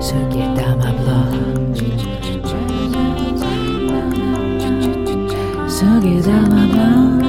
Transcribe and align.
Sugidama 0.00 0.90
blog. 0.96 1.76
Sugidama 5.68 6.62
blog. 6.72 7.20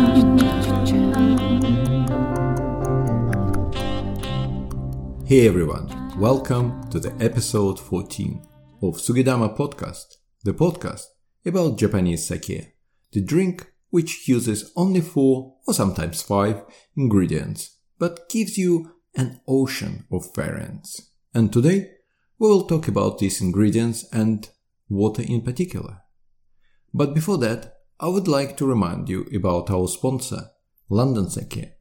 Hey 5.28 5.48
everyone, 5.48 5.88
welcome 6.18 6.82
to 6.92 7.00
the 7.02 7.14
episode 7.20 7.78
14 7.78 8.42
of 8.82 8.96
Sugidama 8.96 9.58
Podcast, 9.58 10.16
the 10.46 10.54
podcast 10.54 11.08
about 11.46 11.78
Japanese 11.78 12.26
sake, 12.26 12.74
the 13.12 13.22
drink 13.22 13.70
which 13.90 14.30
uses 14.30 14.72
only 14.78 15.02
four 15.02 15.56
or 15.68 15.74
sometimes 15.74 16.22
five 16.22 16.64
ingredients, 16.96 17.80
but 18.00 18.30
gives 18.30 18.58
you 18.58 18.94
an 19.18 19.42
ocean 19.46 20.06
of 20.10 20.34
variants. 20.34 21.12
And 21.34 21.52
today 21.52 21.90
we 22.42 22.48
will 22.48 22.64
talk 22.64 22.88
about 22.88 23.20
these 23.20 23.40
ingredients 23.40 24.04
and 24.12 24.50
water 24.90 25.22
in 25.22 25.44
particular. 25.44 26.00
But 26.92 27.14
before 27.14 27.38
that, 27.38 27.76
I 28.00 28.08
would 28.08 28.28
like 28.28 28.58
to 28.58 28.66
remind 28.66 29.10
you 29.10 29.28
about 29.32 29.70
our 29.70 29.88
sponsor, 29.88 30.50
London 30.90 31.30
Sake, 31.30 31.74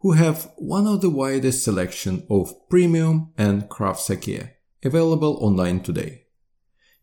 who 0.00 0.10
have 0.12 0.50
one 0.56 0.88
of 0.88 1.00
the 1.00 1.10
widest 1.10 1.62
selection 1.62 2.26
of 2.28 2.52
premium 2.68 3.32
and 3.38 3.68
craft 3.68 4.00
sake 4.00 4.56
available 4.82 5.38
online 5.40 5.78
today. 5.78 6.24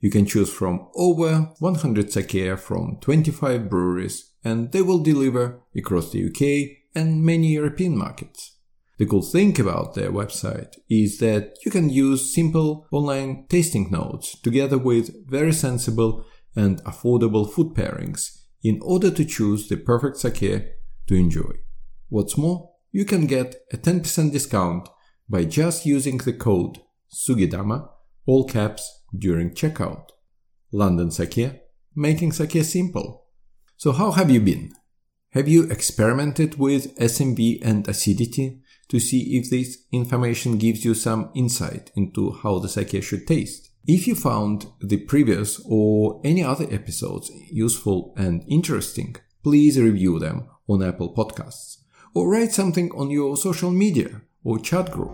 You 0.01 0.11
can 0.11 0.25
choose 0.25 0.51
from 0.51 0.89
over 0.93 1.53
100 1.59 2.11
sake 2.11 2.59
from 2.59 2.97
25 2.99 3.69
breweries 3.69 4.33
and 4.43 4.73
they 4.73 4.81
will 4.81 4.99
deliver 5.01 5.61
across 5.77 6.11
the 6.11 6.25
UK 6.25 6.77
and 6.93 7.23
many 7.23 7.53
European 7.53 7.97
markets. 7.97 8.57
The 9.01 9.07
cool 9.07 9.23
thing 9.23 9.59
about 9.59 9.95
their 9.95 10.11
website 10.11 10.77
is 10.87 11.17
that 11.17 11.57
you 11.65 11.71
can 11.71 11.89
use 11.89 12.35
simple 12.35 12.85
online 12.91 13.47
tasting 13.49 13.89
notes 13.89 14.39
together 14.39 14.77
with 14.77 15.27
very 15.27 15.53
sensible 15.53 16.23
and 16.55 16.83
affordable 16.83 17.51
food 17.51 17.73
pairings 17.73 18.43
in 18.61 18.77
order 18.83 19.09
to 19.09 19.25
choose 19.25 19.67
the 19.67 19.77
perfect 19.77 20.17
sake 20.17 20.75
to 21.07 21.15
enjoy. 21.15 21.51
What's 22.09 22.37
more, 22.37 22.73
you 22.91 23.03
can 23.05 23.25
get 23.25 23.55
a 23.73 23.77
10% 23.77 24.31
discount 24.31 24.87
by 25.27 25.45
just 25.45 25.83
using 25.83 26.19
the 26.19 26.33
code 26.33 26.77
SUGIDAMA, 27.11 27.89
all 28.27 28.47
caps, 28.47 29.01
during 29.17 29.55
checkout. 29.55 30.09
London 30.71 31.09
Sake, 31.09 31.63
making 31.95 32.33
sake 32.33 32.63
simple. 32.63 33.25
So 33.77 33.93
how 33.93 34.11
have 34.11 34.29
you 34.29 34.41
been? 34.41 34.73
Have 35.31 35.47
you 35.47 35.63
experimented 35.71 36.59
with 36.59 36.95
SMV 36.97 37.65
and 37.65 37.87
acidity 37.87 38.60
to 38.91 38.99
see 38.99 39.37
if 39.37 39.49
this 39.49 39.85
information 39.91 40.57
gives 40.57 40.85
you 40.85 40.93
some 40.93 41.31
insight 41.33 41.91
into 41.95 42.31
how 42.43 42.59
the 42.59 42.69
sake 42.69 43.01
should 43.01 43.25
taste? 43.25 43.71
If 43.87 44.05
you 44.05 44.13
found 44.13 44.67
the 44.79 44.97
previous 44.97 45.59
or 45.65 46.21
any 46.23 46.43
other 46.43 46.67
episodes 46.69 47.31
useful 47.49 48.13
and 48.15 48.43
interesting, 48.47 49.15
please 49.43 49.79
review 49.79 50.19
them 50.19 50.47
on 50.67 50.83
Apple 50.83 51.15
Podcasts 51.15 51.77
or 52.13 52.29
write 52.29 52.51
something 52.51 52.91
on 52.91 53.09
your 53.09 53.37
social 53.37 53.71
media 53.71 54.21
or 54.43 54.59
chat 54.59 54.91
group. 54.91 55.11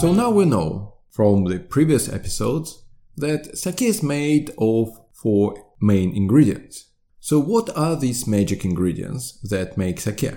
So 0.00 0.12
now 0.12 0.30
we 0.30 0.44
know 0.44 0.98
from 1.10 1.44
the 1.44 1.58
previous 1.58 2.08
episodes 2.08 2.84
that 3.16 3.56
sake 3.56 3.82
is 3.82 4.02
made 4.02 4.52
of 4.58 4.88
four 5.12 5.72
main 5.80 6.14
ingredients. 6.14 6.91
So 7.24 7.38
what 7.38 7.70
are 7.76 7.94
these 7.94 8.26
magic 8.26 8.64
ingredients 8.64 9.38
that 9.44 9.78
make 9.78 10.00
sake? 10.00 10.34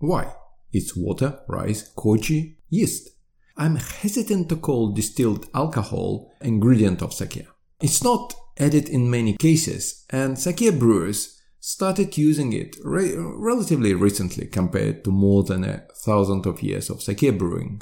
Why? 0.00 0.34
It's 0.70 0.94
water, 0.94 1.40
rice, 1.48 1.90
koji, 1.96 2.56
yeast. 2.68 3.08
I'm 3.56 3.76
hesitant 3.76 4.50
to 4.50 4.56
call 4.56 4.92
distilled 4.92 5.46
alcohol 5.54 6.30
ingredient 6.42 7.00
of 7.00 7.14
sake. 7.14 7.46
It's 7.80 8.04
not 8.04 8.34
added 8.58 8.90
in 8.90 9.10
many 9.10 9.38
cases, 9.38 10.04
and 10.10 10.38
sake 10.38 10.78
brewers 10.78 11.40
started 11.58 12.18
using 12.18 12.52
it 12.52 12.76
re- 12.84 13.14
relatively 13.16 13.94
recently 13.94 14.46
compared 14.46 15.04
to 15.04 15.10
more 15.10 15.42
than 15.42 15.64
a 15.64 15.86
thousand 16.04 16.44
of 16.44 16.62
years 16.62 16.90
of 16.90 17.00
sake 17.00 17.38
brewing. 17.38 17.80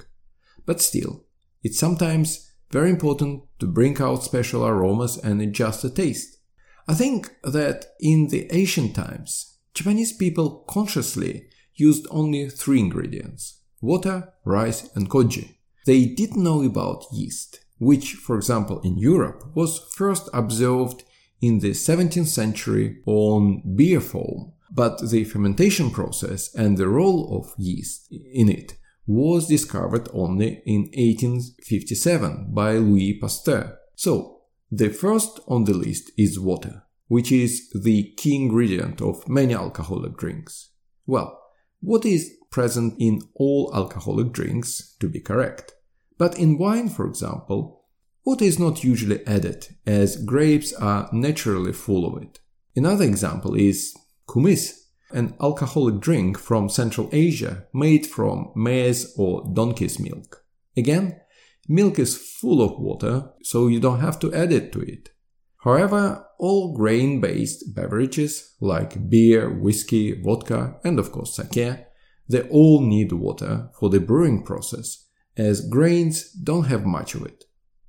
But 0.64 0.80
still, 0.80 1.24
it's 1.64 1.80
sometimes 1.80 2.52
very 2.70 2.90
important 2.90 3.42
to 3.58 3.66
bring 3.66 4.00
out 4.00 4.22
special 4.22 4.64
aromas 4.64 5.18
and 5.18 5.42
adjust 5.42 5.82
the 5.82 5.90
taste. 5.90 6.38
I 6.86 6.94
think 6.94 7.34
that 7.42 7.86
in 7.98 8.28
the 8.28 8.46
ancient 8.52 8.94
times, 8.94 9.56
Japanese 9.72 10.12
people 10.12 10.64
consciously 10.68 11.48
used 11.74 12.06
only 12.10 12.48
three 12.48 12.78
ingredients 12.78 13.60
water, 13.80 14.32
rice, 14.44 14.88
and 14.94 15.10
koji. 15.10 15.56
They 15.86 16.06
didn't 16.06 16.42
know 16.42 16.62
about 16.62 17.04
yeast, 17.12 17.60
which, 17.78 18.14
for 18.14 18.36
example, 18.36 18.80
in 18.80 18.96
Europe 18.96 19.44
was 19.54 19.78
first 19.94 20.28
observed 20.32 21.02
in 21.42 21.58
the 21.58 21.72
17th 21.72 22.28
century 22.28 23.02
on 23.04 23.62
beer 23.76 24.00
foam, 24.00 24.52
but 24.70 25.10
the 25.10 25.24
fermentation 25.24 25.90
process 25.90 26.54
and 26.54 26.78
the 26.78 26.88
role 26.88 27.36
of 27.36 27.52
yeast 27.58 28.08
in 28.10 28.48
it 28.48 28.74
was 29.06 29.48
discovered 29.48 30.08
only 30.14 30.62
in 30.64 30.82
1857 30.94 32.48
by 32.54 32.78
Louis 32.78 33.18
Pasteur. 33.20 33.78
So, 33.94 34.43
the 34.70 34.88
first 34.88 35.40
on 35.46 35.64
the 35.64 35.74
list 35.74 36.10
is 36.16 36.40
water, 36.40 36.82
which 37.08 37.30
is 37.30 37.70
the 37.70 38.12
key 38.16 38.36
ingredient 38.36 39.00
of 39.00 39.28
many 39.28 39.54
alcoholic 39.54 40.16
drinks. 40.16 40.70
Well, 41.06 41.40
what 41.80 42.04
is 42.04 42.32
present 42.50 42.94
in 42.98 43.20
all 43.34 43.70
alcoholic 43.74 44.32
drinks 44.32 44.96
to 45.00 45.08
be 45.08 45.20
correct? 45.20 45.72
But 46.16 46.38
in 46.38 46.58
wine, 46.58 46.88
for 46.88 47.06
example, 47.06 47.84
water 48.24 48.44
is 48.44 48.58
not 48.58 48.84
usually 48.84 49.26
added, 49.26 49.68
as 49.86 50.22
grapes 50.24 50.72
are 50.72 51.08
naturally 51.12 51.72
full 51.72 52.06
of 52.06 52.22
it. 52.22 52.40
Another 52.76 53.04
example 53.04 53.54
is 53.54 53.94
kumis, 54.26 54.84
an 55.12 55.34
alcoholic 55.40 56.00
drink 56.00 56.38
from 56.38 56.68
Central 56.68 57.08
Asia 57.12 57.66
made 57.72 58.06
from 58.06 58.50
maize 58.56 59.14
or 59.16 59.48
donkey's 59.52 59.98
milk. 59.98 60.44
Again, 60.76 61.20
milk 61.68 61.98
is 61.98 62.16
full 62.16 62.62
of 62.62 62.78
water, 62.78 63.30
so 63.42 63.68
you 63.68 63.80
don't 63.80 64.00
have 64.00 64.18
to 64.20 64.32
add 64.34 64.52
it 64.52 64.72
to 64.72 64.80
it. 64.80 65.10
However, 65.64 66.26
all 66.38 66.76
grain 66.76 67.20
based 67.20 67.74
beverages 67.74 68.54
like 68.60 69.08
beer, 69.08 69.48
whiskey, 69.50 70.20
vodka, 70.20 70.78
and 70.84 70.98
of 70.98 71.10
course 71.10 71.34
sake, 71.34 71.86
they 72.28 72.42
all 72.50 72.80
need 72.80 73.12
water 73.12 73.70
for 73.78 73.88
the 73.88 74.00
brewing 74.00 74.44
process, 74.44 75.06
as 75.36 75.66
grains 75.66 76.30
don't 76.32 76.64
have 76.64 76.84
much 76.84 77.14
of 77.14 77.24
it. 77.24 77.44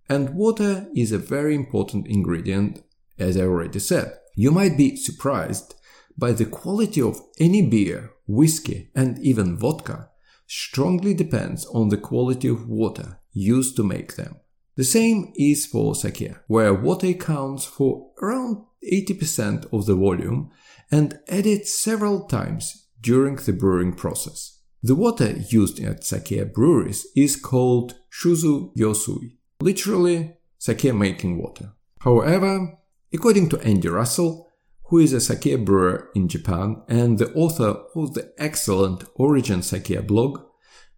And 0.07 0.35
water 0.35 0.87
is 0.95 1.11
a 1.11 1.17
very 1.17 1.55
important 1.55 2.07
ingredient, 2.07 2.83
as 3.19 3.37
I 3.37 3.41
already 3.41 3.79
said. 3.79 4.17
You 4.35 4.51
might 4.51 4.77
be 4.77 4.95
surprised 4.95 5.75
by 6.17 6.31
the 6.31 6.45
quality 6.45 7.01
of 7.01 7.19
any 7.39 7.61
beer, 7.67 8.11
whiskey, 8.27 8.91
and 8.95 9.19
even 9.19 9.57
vodka 9.57 10.09
strongly 10.47 11.13
depends 11.13 11.65
on 11.67 11.89
the 11.89 11.97
quality 11.97 12.47
of 12.47 12.69
water 12.69 13.19
used 13.35 13.75
to 13.75 13.83
make 13.83 14.15
them. 14.15 14.37
The 14.75 14.83
same 14.83 15.31
is 15.35 15.65
for 15.65 15.93
sake, 15.93 16.33
where 16.47 16.73
water 16.73 17.07
accounts 17.07 17.65
for 17.65 18.09
around 18.21 18.65
80% 18.91 19.71
of 19.71 19.85
the 19.85 19.95
volume 19.95 20.51
and 20.91 21.19
added 21.29 21.67
several 21.67 22.25
times 22.25 22.87
during 22.99 23.35
the 23.35 23.53
brewing 23.53 23.93
process. 23.93 24.59
The 24.81 24.95
water 24.95 25.31
used 25.49 25.79
at 25.79 26.03
sake 26.03 26.53
breweries 26.53 27.07
is 27.15 27.35
called 27.35 27.95
shuzo 28.11 28.75
yosui, 28.75 29.37
literally 29.59 30.35
sake 30.57 30.93
making 30.93 31.41
water. 31.41 31.73
However, 32.01 32.77
according 33.13 33.49
to 33.49 33.61
Andy 33.61 33.87
Russell, 33.87 34.51
who 34.89 34.99
is 34.99 35.13
a 35.13 35.21
sake 35.21 35.65
brewer 35.65 36.09
in 36.13 36.27
Japan 36.27 36.83
and 36.87 37.17
the 37.17 37.33
author 37.33 37.77
of 37.95 38.13
the 38.13 38.31
excellent 38.37 39.03
Origin 39.15 39.63
Sake 39.63 40.05
blog, 40.05 40.41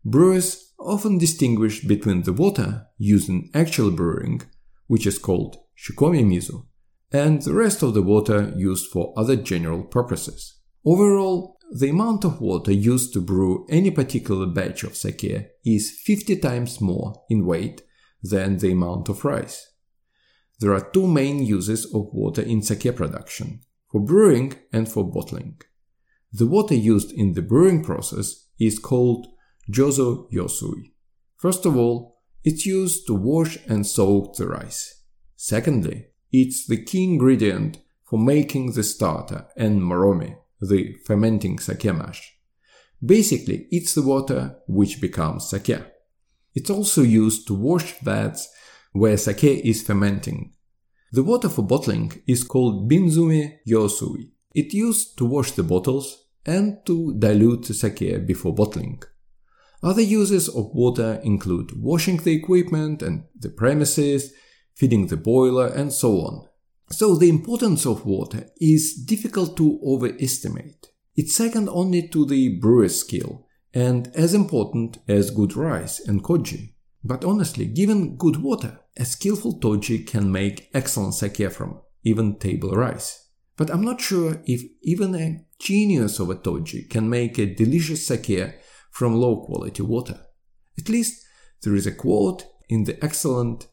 brewers 0.10 0.74
often 0.80 1.18
distinguish 1.18 1.84
between 1.84 2.24
the 2.24 2.34
water 2.34 2.88
used 2.98 3.30
in 3.30 3.50
actual 3.54 3.92
brewing, 3.92 4.42
which 4.88 5.06
is 5.06 5.20
called 5.20 5.58
shikomi 5.78 6.24
mizu, 6.24 6.66
and 7.12 7.42
the 7.42 7.54
rest 7.54 7.84
of 7.84 7.94
the 7.94 8.02
water 8.02 8.54
used 8.56 8.90
for 8.92 9.14
other 9.18 9.36
general 9.36 9.84
purposes. 9.84 10.60
Overall, 10.86 11.58
the 11.72 11.90
amount 11.90 12.24
of 12.24 12.40
water 12.40 12.72
used 12.72 13.12
to 13.14 13.20
brew 13.20 13.66
any 13.70 13.92
particular 13.92 14.46
batch 14.46 14.84
of 14.84 14.96
sake 14.96 15.50
is 15.66 16.00
50 16.06 16.38
times 16.38 16.80
more 16.80 17.26
in 17.30 17.46
weight 17.46 17.82
than 18.24 18.58
the 18.58 18.72
amount 18.72 19.10
of 19.10 19.26
rice. 19.26 19.70
There 20.60 20.74
are 20.74 20.90
two 20.90 21.06
main 21.06 21.44
uses 21.44 21.86
of 21.94 22.08
water 22.14 22.42
in 22.42 22.62
sake 22.62 22.96
production 22.96 23.62
for 23.92 24.00
brewing 24.00 24.54
and 24.72 24.90
for 24.90 25.04
bottling. 25.04 25.62
The 26.32 26.48
water 26.48 26.76
used 26.76 27.12
in 27.12 27.34
the 27.34 27.42
brewing 27.42 27.84
process 27.84 28.48
is 28.60 28.80
called 28.80 29.28
jozo 29.72 30.30
yosui. 30.32 30.92
First 31.38 31.66
of 31.66 31.78
all, 31.78 32.18
it's 32.44 32.66
used 32.66 33.08
to 33.08 33.14
wash 33.14 33.58
and 33.68 33.86
soak 33.86 34.36
the 34.36 34.48
rice. 34.48 35.04
Secondly, 35.36 36.08
it's 36.32 36.66
the 36.66 36.84
key 36.84 37.04
ingredient 37.04 37.80
for 38.04 38.18
making 38.18 38.72
the 38.72 38.84
starter 38.84 39.48
and 39.56 39.82
moromi, 39.82 40.36
the 40.62 40.96
fermenting 41.06 41.60
sake 41.60 41.94
mash. 41.94 42.38
Basically, 43.06 43.68
it's 43.70 43.94
the 43.94 44.02
water 44.02 44.58
which 44.68 45.02
becomes 45.02 45.50
sake. 45.50 45.84
It's 46.56 46.70
also 46.70 47.04
used 47.04 47.46
to 47.48 47.54
wash 47.54 48.00
vats 48.00 48.50
where 48.94 49.18
sake 49.18 49.44
is 49.44 49.84
fermenting. 49.84 50.54
The 51.12 51.24
water 51.24 51.50
for 51.50 51.62
bottling 51.62 52.24
is 52.26 52.44
called 52.44 52.90
binzumi 52.90 53.60
yosui. 53.68 54.32
It's 54.54 54.74
used 54.74 55.18
to 55.20 55.26
wash 55.26 55.52
the 55.52 55.64
bottles 55.64 56.26
and 56.46 56.86
to 56.86 57.14
dilute 57.20 57.66
the 57.66 57.74
sake 57.74 58.26
before 58.26 58.56
bottling. 58.56 59.04
Other 59.84 60.02
uses 60.02 60.48
of 60.50 60.74
water 60.74 61.20
include 61.24 61.72
washing 61.76 62.18
the 62.18 62.34
equipment 62.34 63.02
and 63.02 63.26
the 63.40 63.50
premises, 63.50 64.34
feeding 64.76 65.08
the 65.08 65.18
boiler, 65.18 65.68
and 65.68 65.94
so 65.94 66.20
on. 66.22 66.48
So 66.90 67.16
the 67.16 67.30
importance 67.30 67.86
of 67.86 68.06
water 68.06 68.50
is 68.60 68.94
difficult 68.94 69.58
to 69.58 69.80
overestimate. 69.86 70.88
It's 71.16 71.36
second 71.36 71.70
only 71.70 72.08
to 72.10 72.26
the 72.26 72.58
brewer's 72.60 73.00
skill 73.00 73.48
and 73.74 74.12
as 74.16 74.34
important 74.34 75.00
as 75.08 75.30
good 75.32 75.56
rice 75.56 76.00
and 76.00 76.24
koji. 76.24 76.74
But 77.04 77.24
honestly, 77.24 77.66
given 77.66 78.18
good 78.18 78.38
water, 78.38 78.80
a 78.98 79.06
skillful 79.06 79.60
toji 79.60 80.08
can 80.08 80.32
make 80.32 80.70
excellent 80.74 81.14
sake 81.14 81.52
from 81.52 81.82
even 82.04 82.38
table 82.40 82.72
rice. 82.72 83.30
But 83.56 83.70
I'm 83.70 83.84
not 83.84 84.02
sure 84.02 84.42
if 84.46 84.64
even 84.82 85.16
a 85.16 85.46
genius 85.60 86.20
of 86.20 86.30
a 86.30 86.36
toji 86.36 86.90
can 86.90 87.10
make 87.10 87.38
a 87.38 87.54
delicious 87.54 88.06
sake 88.06 88.54
from 88.98 89.14
low 89.14 89.46
quality 89.46 89.84
water. 89.84 90.20
At 90.80 90.90
least 90.90 91.24
there 91.62 91.76
is 91.76 91.86
a 91.86 91.92
quote 91.92 92.48
in 92.68 92.86
the 92.86 92.98
excellent 93.06 93.68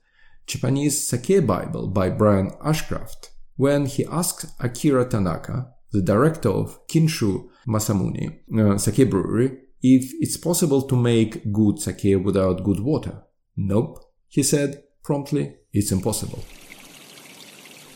Japanese 0.46 1.08
Sake 1.08 1.46
Bible 1.46 1.88
by 1.88 2.10
Brian 2.10 2.50
Ashcraft 2.62 3.30
when 3.56 3.86
he 3.86 4.04
asked 4.04 4.44
Akira 4.60 5.08
Tanaka, 5.08 5.70
the 5.92 6.02
director 6.02 6.50
of 6.50 6.86
Kinshi 6.88 7.48
Masamune 7.66 8.40
uh, 8.54 8.76
Sake 8.76 9.08
Brewery, 9.08 9.56
if 9.82 10.12
it's 10.20 10.36
possible 10.36 10.82
to 10.82 10.94
make 10.94 11.50
good 11.50 11.78
sake 11.78 12.22
without 12.22 12.62
good 12.62 12.80
water. 12.80 13.22
Nope, 13.56 14.04
he 14.28 14.42
said 14.42 14.82
promptly, 15.02 15.56
it's 15.72 15.90
impossible. 15.90 16.44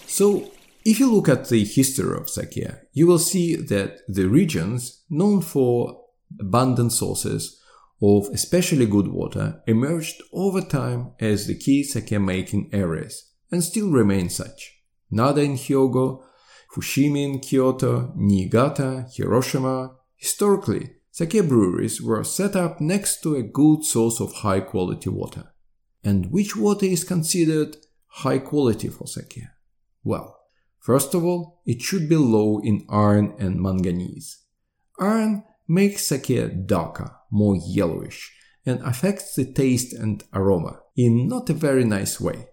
So, 0.07 0.51
if 0.83 0.99
you 0.99 1.13
look 1.13 1.29
at 1.29 1.51
the 1.51 1.63
history 1.65 2.17
of 2.17 2.31
sake, 2.31 2.65
you 2.93 3.07
will 3.07 3.19
see 3.19 3.57
that 3.57 3.99
the 4.09 4.27
regions 4.29 5.05
known 5.11 5.43
for 5.43 6.08
abundant 6.39 6.93
sources 6.93 7.61
of 8.01 8.29
especially 8.33 8.87
good 8.87 9.09
water 9.09 9.63
emerged 9.67 10.23
over 10.33 10.61
time 10.61 11.13
as 11.21 11.47
the 11.47 11.59
key 11.59 11.83
sake 11.83 12.19
making 12.21 12.71
areas 12.73 13.33
and 13.51 13.65
still 13.65 13.91
remain 13.91 14.29
such. 14.29 14.83
Nada 15.11 15.41
in 15.41 15.55
Hyogo, 15.55 16.23
Fushimi 16.73 17.25
in 17.25 17.41
Kyoto, 17.41 18.13
Niigata, 18.15 19.07
Hiroshima. 19.15 19.97
Historically, 20.17 20.91
sake 21.11 21.49
breweries 21.49 22.03
were 22.03 22.23
set 22.25 22.55
up 22.55 22.81
next 22.81 23.23
to 23.23 23.35
a 23.35 23.43
good 23.43 23.85
source 23.85 24.21
of 24.21 24.33
high 24.35 24.61
quality 24.61 25.09
water. 25.09 25.53
And 26.05 26.31
which 26.31 26.57
water 26.57 26.87
is 26.87 27.05
considered 27.05 27.77
high 28.07 28.39
quality 28.39 28.89
for 28.89 29.07
sake? 29.07 29.41
Well, 30.05 30.39
first 30.79 31.15
of 31.15 31.25
all, 31.25 31.63
it 31.67 31.81
should 31.81 32.09
be 32.09 32.17
low 32.17 32.61
in 32.63 32.87
iron 32.89 33.35
and 33.39 33.61
manganese. 33.61 34.45
Iron 35.01 35.45
makes 35.69 36.07
sake 36.07 36.67
darker, 36.67 37.15
more 37.31 37.57
yellowish, 37.57 38.35
and 38.65 38.81
affects 38.83 39.35
the 39.35 39.45
taste 39.45 39.93
and 39.93 40.25
aroma 40.33 40.81
in 40.97 41.29
not 41.29 41.51
a 41.51 41.55
very 41.55 41.85
nice 41.85 42.21
way. 42.21 42.49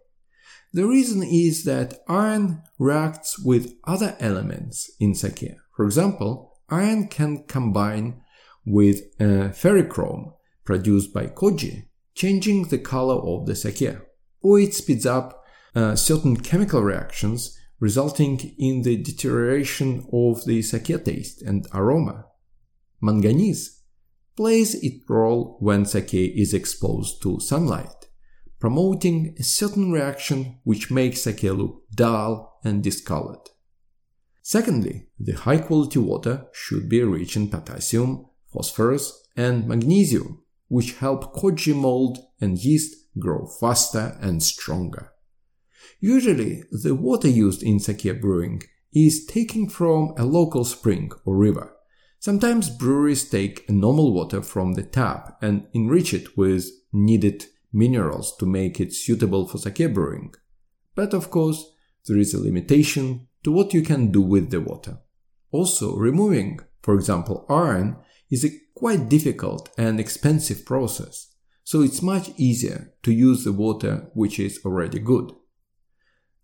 The 0.73 0.85
reason 0.85 1.23
is 1.23 1.63
that 1.63 1.99
iron 2.07 2.61
reacts 2.77 3.39
with 3.39 3.75
other 3.85 4.15
elements 4.19 4.91
in 4.99 5.15
sake. 5.15 5.55
For 5.75 5.85
example, 5.85 6.59
iron 6.69 7.07
can 7.07 7.45
combine 7.47 8.21
with 8.65 9.17
ferrichrome 9.19 10.33
produced 10.65 11.13
by 11.13 11.27
koji, 11.27 11.85
changing 12.13 12.67
the 12.67 12.79
color 12.79 13.15
of 13.15 13.45
the 13.45 13.55
sake, 13.55 13.97
or 14.41 14.59
it 14.59 14.73
speeds 14.73 15.05
up 15.05 15.43
uh, 15.75 15.95
certain 15.95 16.37
chemical 16.37 16.81
reactions 16.81 17.57
resulting 17.79 18.55
in 18.57 18.81
the 18.81 18.97
deterioration 18.97 20.07
of 20.11 20.43
the 20.45 20.61
sake 20.61 21.03
taste 21.03 21.41
and 21.41 21.67
aroma 21.73 22.25
manganese, 23.05 23.81
plays 24.35 24.75
its 24.83 25.09
role 25.09 25.57
when 25.59 25.85
sake 25.85 26.13
is 26.13 26.53
exposed 26.53 27.21
to 27.21 27.39
sunlight, 27.39 28.07
promoting 28.59 29.35
a 29.39 29.43
certain 29.43 29.91
reaction 29.91 30.59
which 30.63 30.91
makes 30.91 31.21
sake 31.21 31.43
look 31.43 31.83
dull 31.93 32.59
and 32.63 32.83
discolored. 32.83 33.49
Secondly, 34.41 35.07
the 35.19 35.33
high 35.33 35.57
quality 35.57 35.99
water 35.99 36.47
should 36.53 36.87
be 36.89 37.01
rich 37.01 37.35
in 37.35 37.49
potassium, 37.49 38.25
phosphorus, 38.51 39.23
and 39.35 39.67
magnesium, 39.67 40.43
which 40.67 40.97
help 40.97 41.35
koji 41.35 41.75
mold 41.75 42.19
and 42.41 42.57
yeast 42.57 42.95
grow 43.17 43.47
faster 43.59 44.17
and 44.21 44.43
stronger. 44.43 45.11
Usually, 45.99 46.63
the 46.71 46.93
water 46.93 47.27
used 47.27 47.63
in 47.63 47.79
sake 47.79 48.21
brewing 48.21 48.61
is 48.93 49.25
taken 49.25 49.69
from 49.69 50.13
a 50.17 50.25
local 50.25 50.63
spring 50.63 51.11
or 51.25 51.35
river. 51.35 51.75
Sometimes 52.25 52.71
breweries 52.71 53.29
take 53.29 53.69
normal 53.69 54.11
water 54.11 54.41
from 54.41 54.73
the 54.73 54.81
tap 54.81 55.37
and 55.43 55.67
enrich 55.73 56.11
it 56.11 56.35
with 56.35 56.71
needed 56.91 57.45
minerals 57.71 58.35
to 58.37 58.47
make 58.47 58.79
it 58.79 58.95
suitable 58.95 59.47
for 59.47 59.59
sake 59.59 59.93
brewing. 59.93 60.33
But 60.95 61.13
of 61.13 61.29
course, 61.29 61.63
there 62.07 62.17
is 62.17 62.33
a 62.33 62.41
limitation 62.41 63.27
to 63.43 63.51
what 63.51 63.75
you 63.75 63.83
can 63.83 64.11
do 64.11 64.23
with 64.23 64.49
the 64.49 64.59
water. 64.59 64.97
Also, 65.51 65.95
removing, 65.95 66.61
for 66.81 66.95
example, 66.95 67.45
iron 67.47 67.97
is 68.31 68.43
a 68.43 68.57
quite 68.73 69.07
difficult 69.07 69.69
and 69.77 69.99
expensive 69.99 70.65
process, 70.65 71.31
so 71.63 71.83
it's 71.83 72.01
much 72.01 72.31
easier 72.37 72.91
to 73.03 73.13
use 73.13 73.43
the 73.43 73.53
water 73.53 74.09
which 74.15 74.39
is 74.39 74.59
already 74.65 74.97
good. 74.97 75.31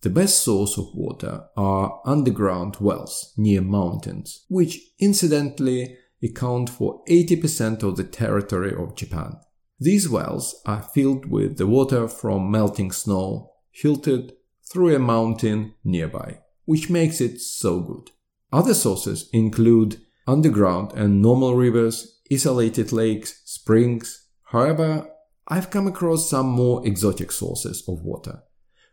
The 0.02 0.10
best 0.10 0.42
source 0.42 0.80
of 0.80 0.96
water 0.96 1.44
are 1.56 2.02
underground 2.06 2.78
wells 2.80 3.34
near 3.38 3.62
mountains, 3.62 4.46
which 4.50 4.80
incidentally 4.98 5.96
account 6.24 6.72
for 6.72 7.04
80% 7.08 7.84
of 7.84 7.98
the 7.98 8.04
territory 8.04 8.74
of 8.76 8.96
Japan. 8.96 9.38
These 9.80 10.10
wells 10.10 10.60
are 10.66 10.82
filled 10.82 11.28
with 11.30 11.58
the 11.58 11.68
water 11.68 12.08
from 12.08 12.50
melting 12.50 12.92
snow, 12.92 13.52
filtered 13.74 14.34
through 14.72 14.96
a 14.96 15.00
mountain 15.00 15.76
nearby, 15.84 16.40
which 16.66 16.90
makes 16.90 17.22
it 17.22 17.40
so 17.40 17.80
good. 17.80 18.10
Other 18.52 18.74
sources 18.74 19.30
include 19.32 20.02
underground 20.28 20.94
and 20.94 21.22
normal 21.22 21.56
rivers, 21.56 22.22
isolated 22.32 22.92
lakes, 22.92 23.42
springs. 23.46 24.28
However, 24.46 25.08
I've 25.48 25.70
come 25.70 25.88
across 25.88 26.30
some 26.30 26.48
more 26.48 26.86
exotic 26.88 27.32
sources 27.32 27.84
of 27.88 28.02
water. 28.02 28.42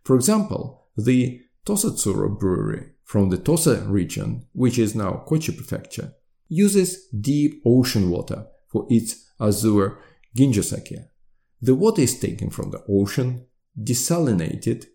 For 0.05 0.17
example, 0.17 0.78
the 0.99 1.41
Tosatsuru 1.65 2.39
brewery 2.39 2.91
from 3.05 3.31
the 3.31 3.39
Tosa 3.39 3.83
region, 3.87 4.47
which 4.53 4.79
is 4.79 4.97
now 4.97 5.23
Kochi 5.27 5.53
prefecture, 5.53 6.13
uses 6.49 7.09
deep 7.09 7.63
ocean 7.65 8.11
water 8.11 8.47
for 8.67 8.87
its 8.91 9.31
azure 9.41 9.99
ginjo 10.37 10.65
sake. 10.65 10.99
The 11.63 11.75
water 11.75 12.03
is 12.03 12.19
taken 12.19 12.51
from 12.51 12.71
the 12.71 12.83
ocean, 12.89 13.47
desalinated, 13.81 14.87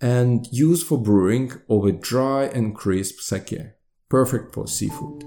and 0.00 0.46
used 0.52 0.86
for 0.86 0.98
brewing 0.98 1.52
of 1.70 1.86
a 1.86 1.92
dry 1.92 2.44
and 2.44 2.74
crisp 2.74 3.20
sake, 3.20 3.60
perfect 4.10 4.52
for 4.54 4.66
seafood. 4.66 5.24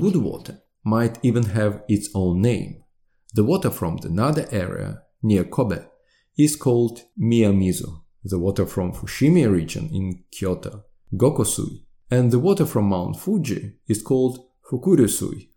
Good 0.00 0.16
water 0.16 0.62
might 0.82 1.18
even 1.22 1.42
have 1.42 1.82
its 1.86 2.08
own 2.14 2.40
name. 2.40 2.82
The 3.34 3.44
water 3.44 3.70
from 3.70 3.98
the 3.98 4.08
Nada 4.08 4.50
area 4.50 5.02
near 5.22 5.44
Kobe 5.44 5.84
is 6.38 6.56
called 6.56 7.02
Miyamizu. 7.20 8.00
The 8.24 8.38
water 8.38 8.64
from 8.64 8.92
Fushimi 8.94 9.46
region 9.50 9.90
in 9.92 10.24
Kyoto, 10.32 10.84
Gokosui, 11.14 11.84
and 12.10 12.30
the 12.30 12.38
water 12.38 12.64
from 12.64 12.88
Mount 12.88 13.20
Fuji 13.20 13.74
is 13.88 14.02
called 14.02 14.38
Fukurusui. 14.70 15.50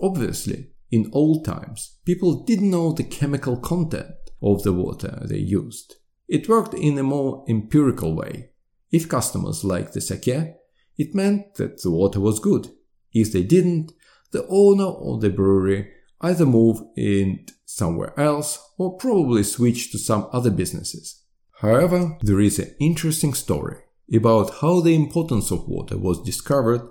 Obviously, 0.00 0.70
in 0.90 1.10
old 1.12 1.44
times, 1.44 1.98
people 2.06 2.42
didn't 2.44 2.70
know 2.70 2.92
the 2.92 3.04
chemical 3.04 3.58
content 3.58 4.14
of 4.42 4.62
the 4.62 4.72
water 4.72 5.18
they 5.26 5.36
used. 5.36 5.96
It 6.26 6.48
worked 6.48 6.72
in 6.72 6.96
a 6.96 7.02
more 7.02 7.44
empirical 7.50 8.16
way. 8.16 8.50
If 8.90 9.10
customers 9.10 9.62
liked 9.62 9.92
the 9.92 10.00
sake, 10.00 10.56
it 10.96 11.14
meant 11.14 11.56
that 11.56 11.82
the 11.82 11.90
water 11.90 12.20
was 12.20 12.40
good. 12.40 12.70
If 13.14 13.32
they 13.32 13.44
didn't, 13.44 13.92
the 14.32 14.46
owner 14.48 14.84
of 14.86 15.20
the 15.20 15.30
brewery 15.30 15.90
either 16.20 16.44
moved 16.44 16.82
in 16.96 17.46
somewhere 17.64 18.18
else 18.18 18.58
or 18.76 18.96
probably 18.96 19.44
switched 19.44 19.92
to 19.92 19.98
some 19.98 20.28
other 20.32 20.50
businesses. 20.50 21.22
However, 21.60 22.18
there 22.20 22.40
is 22.40 22.58
an 22.58 22.74
interesting 22.80 23.32
story 23.32 23.76
about 24.12 24.56
how 24.60 24.80
the 24.80 24.94
importance 24.94 25.50
of 25.50 25.68
water 25.68 25.96
was 25.96 26.22
discovered 26.22 26.82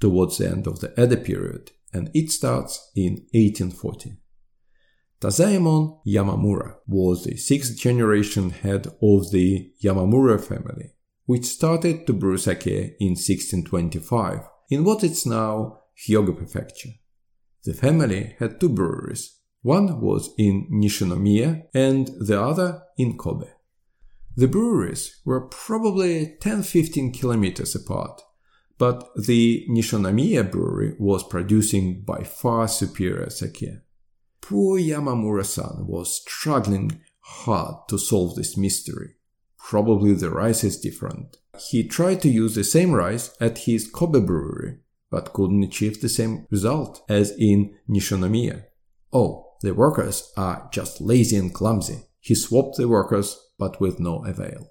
towards 0.00 0.38
the 0.38 0.48
end 0.48 0.66
of 0.66 0.80
the 0.80 0.92
Edo 1.00 1.16
period, 1.16 1.70
and 1.92 2.10
it 2.14 2.30
starts 2.30 2.90
in 2.96 3.26
1840. 3.32 4.16
Tazaemon 5.20 6.00
Yamamura 6.06 6.76
was 6.86 7.24
the 7.24 7.36
sixth 7.36 7.78
generation 7.78 8.50
head 8.50 8.86
of 9.02 9.30
the 9.30 9.72
Yamamura 9.82 10.40
family, 10.42 10.92
which 11.24 11.46
started 11.46 12.06
to 12.06 12.12
brew 12.12 12.36
sake 12.36 12.66
in 12.66 13.14
1625 13.14 14.40
in 14.70 14.84
what 14.84 15.04
is 15.04 15.26
now 15.26 15.80
Hyogo 15.96 16.36
Prefecture. 16.36 16.90
The 17.64 17.74
family 17.74 18.36
had 18.38 18.60
two 18.60 18.68
breweries. 18.68 19.38
One 19.62 20.00
was 20.00 20.30
in 20.38 20.68
Nishinomiya 20.70 21.64
and 21.74 22.10
the 22.20 22.40
other 22.40 22.82
in 22.96 23.16
Kobe. 23.18 23.48
The 24.36 24.46
breweries 24.46 25.20
were 25.24 25.48
probably 25.48 26.36
10-15 26.40 27.12
kilometers 27.18 27.74
apart, 27.74 28.20
but 28.78 29.08
the 29.16 29.66
Nishinomiya 29.70 30.50
brewery 30.50 30.94
was 30.98 31.24
producing 31.24 32.02
by 32.02 32.22
far 32.22 32.68
superior 32.68 33.30
sake. 33.30 33.64
Poor 34.40 34.78
Yamamura-san 34.78 35.86
was 35.86 36.20
struggling 36.20 37.00
hard 37.20 37.88
to 37.88 37.98
solve 37.98 38.36
this 38.36 38.56
mystery. 38.56 39.15
Probably 39.68 40.14
the 40.14 40.30
rice 40.30 40.62
is 40.62 40.78
different. 40.78 41.38
He 41.58 41.88
tried 41.88 42.20
to 42.20 42.28
use 42.28 42.54
the 42.54 42.62
same 42.62 42.92
rice 42.92 43.34
at 43.40 43.58
his 43.66 43.88
Kobe 43.88 44.20
brewery, 44.20 44.78
but 45.10 45.32
couldn't 45.32 45.64
achieve 45.64 46.00
the 46.00 46.08
same 46.08 46.46
result 46.52 47.02
as 47.08 47.32
in 47.36 47.74
Nishinomiya. 47.90 48.62
Oh, 49.12 49.54
the 49.62 49.74
workers 49.74 50.32
are 50.36 50.68
just 50.72 51.00
lazy 51.00 51.36
and 51.36 51.52
clumsy. 51.52 52.04
He 52.20 52.36
swapped 52.36 52.76
the 52.76 52.86
workers, 52.86 53.36
but 53.58 53.80
with 53.80 53.98
no 53.98 54.24
avail. 54.24 54.68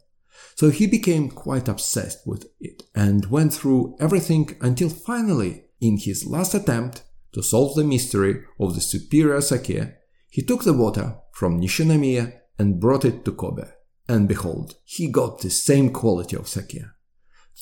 So 0.55 0.69
he 0.69 0.87
became 0.87 1.29
quite 1.29 1.67
obsessed 1.67 2.25
with 2.25 2.45
it 2.61 2.83
and 2.95 3.25
went 3.25 3.53
through 3.53 3.97
everything 3.99 4.55
until 4.61 4.87
finally, 4.87 5.65
in 5.81 5.97
his 5.97 6.25
last 6.25 6.53
attempt 6.53 7.03
to 7.33 7.43
solve 7.43 7.75
the 7.75 7.83
mystery 7.83 8.43
of 8.61 8.75
the 8.75 8.81
superior 8.81 9.41
sake, 9.41 9.91
he 10.29 10.41
took 10.41 10.63
the 10.63 10.71
water 10.71 11.17
from 11.33 11.59
Nishinomiya 11.59 12.31
and 12.57 12.79
brought 12.79 13.03
it 13.03 13.25
to 13.25 13.33
Kobe. 13.33 13.74
And 14.07 14.27
behold, 14.27 14.75
he 14.83 15.07
got 15.07 15.39
the 15.39 15.49
same 15.49 15.91
quality 15.91 16.35
of 16.35 16.47
sake. 16.47 16.81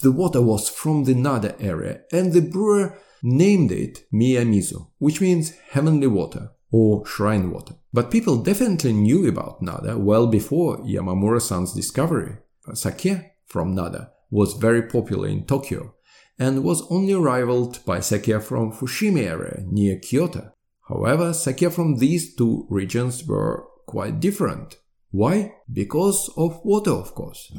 The 0.01 0.12
water 0.12 0.41
was 0.41 0.69
from 0.69 1.03
the 1.03 1.13
Nada 1.13 1.55
area, 1.62 2.01
and 2.12 2.33
the 2.33 2.41
brewer 2.41 2.97
named 3.21 3.71
it 3.71 4.05
Miyamizu, 4.12 4.88
which 4.97 5.21
means 5.21 5.53
heavenly 5.69 6.07
water 6.07 6.51
or 6.71 7.05
shrine 7.05 7.51
water. 7.51 7.75
But 7.93 8.12
people 8.12 8.38
definitely 8.38 8.93
knew 8.93 9.27
about 9.27 9.62
Nada 9.62 9.97
well 9.97 10.27
before 10.27 10.79
Yamamura-san's 10.79 11.73
discovery. 11.73 12.38
Sake 12.73 13.33
from 13.45 13.75
Nada 13.75 14.12
was 14.31 14.53
very 14.53 14.81
popular 14.81 15.27
in 15.27 15.45
Tokyo 15.45 15.93
and 16.39 16.63
was 16.63 16.85
only 16.89 17.13
rivaled 17.13 17.85
by 17.85 18.00
sake 18.00 18.41
from 18.41 18.71
Fushimi 18.73 19.23
area 19.23 19.63
near 19.67 20.00
Kyoto. 20.00 20.51
However, 20.89 21.33
sake 21.33 21.71
from 21.71 21.97
these 21.97 22.35
two 22.35 22.65
regions 22.69 23.25
were 23.25 23.67
quite 23.85 24.19
different. 24.19 24.77
Why? 25.13 25.53
Because 25.72 26.32
of 26.36 26.60
water, 26.65 26.89
of 26.89 27.13
course. 27.13 27.53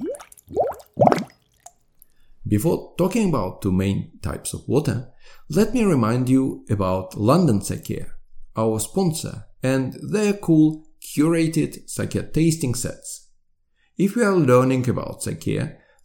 Before 2.44 2.94
talking 2.98 3.28
about 3.28 3.62
two 3.62 3.70
main 3.70 4.18
types 4.20 4.54
of 4.54 4.66
water, 4.66 5.12
let 5.48 5.72
me 5.72 5.84
remind 5.84 6.28
you 6.28 6.64
about 6.68 7.16
London 7.16 7.60
Sake, 7.60 8.06
our 8.56 8.80
sponsor, 8.80 9.44
and 9.62 9.96
their 10.02 10.32
cool 10.32 10.84
curated 11.00 11.88
sake 11.88 12.32
tasting 12.32 12.74
sets. 12.74 13.30
If 13.96 14.16
you 14.16 14.24
are 14.24 14.36
learning 14.36 14.88
about 14.90 15.22
sake, 15.22 15.44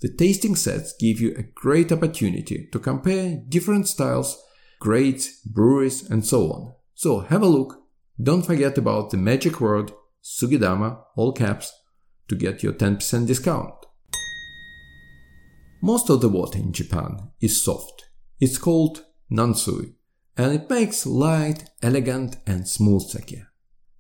the 0.01 0.15
tasting 0.20 0.56
sets 0.56 0.94
give 1.00 1.20
you 1.20 1.34
a 1.36 1.41
great 1.41 1.91
opportunity 1.91 2.70
to 2.72 2.77
compare 2.77 3.41
different 3.50 3.88
styles, 3.88 4.39
grades, 4.79 5.41
breweries, 5.48 6.08
and 6.08 6.24
so 6.24 6.51
on. 6.51 6.74
So 6.94 7.22
have 7.22 7.41
a 7.41 7.48
look. 7.48 7.82
Don't 8.22 8.46
forget 8.46 8.77
about 8.77 9.10
the 9.10 9.18
magic 9.18 9.60
word 9.60 9.91
Sugidama, 10.23 11.01
all 11.15 11.31
caps, 11.31 11.73
to 12.27 12.35
get 12.35 12.63
your 12.63 12.73
10% 12.73 13.27
discount. 13.27 13.73
Most 15.81 16.09
of 16.09 16.21
the 16.21 16.29
water 16.29 16.59
in 16.59 16.73
Japan 16.73 17.31
is 17.39 17.63
soft. 17.63 18.09
It's 18.39 18.57
called 18.57 19.05
nansui, 19.31 19.93
and 20.38 20.53
it 20.53 20.69
makes 20.69 21.05
light, 21.05 21.69
elegant, 21.81 22.38
and 22.45 22.67
smooth 22.67 23.03
sake. 23.03 23.43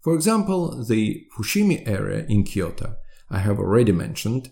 For 0.01 0.13
example, 0.15 0.83
the 0.85 1.25
Fushimi 1.35 1.87
area 1.87 2.25
in 2.27 2.43
Kyoto, 2.43 2.95
I 3.29 3.39
have 3.39 3.59
already 3.59 3.91
mentioned, 3.91 4.51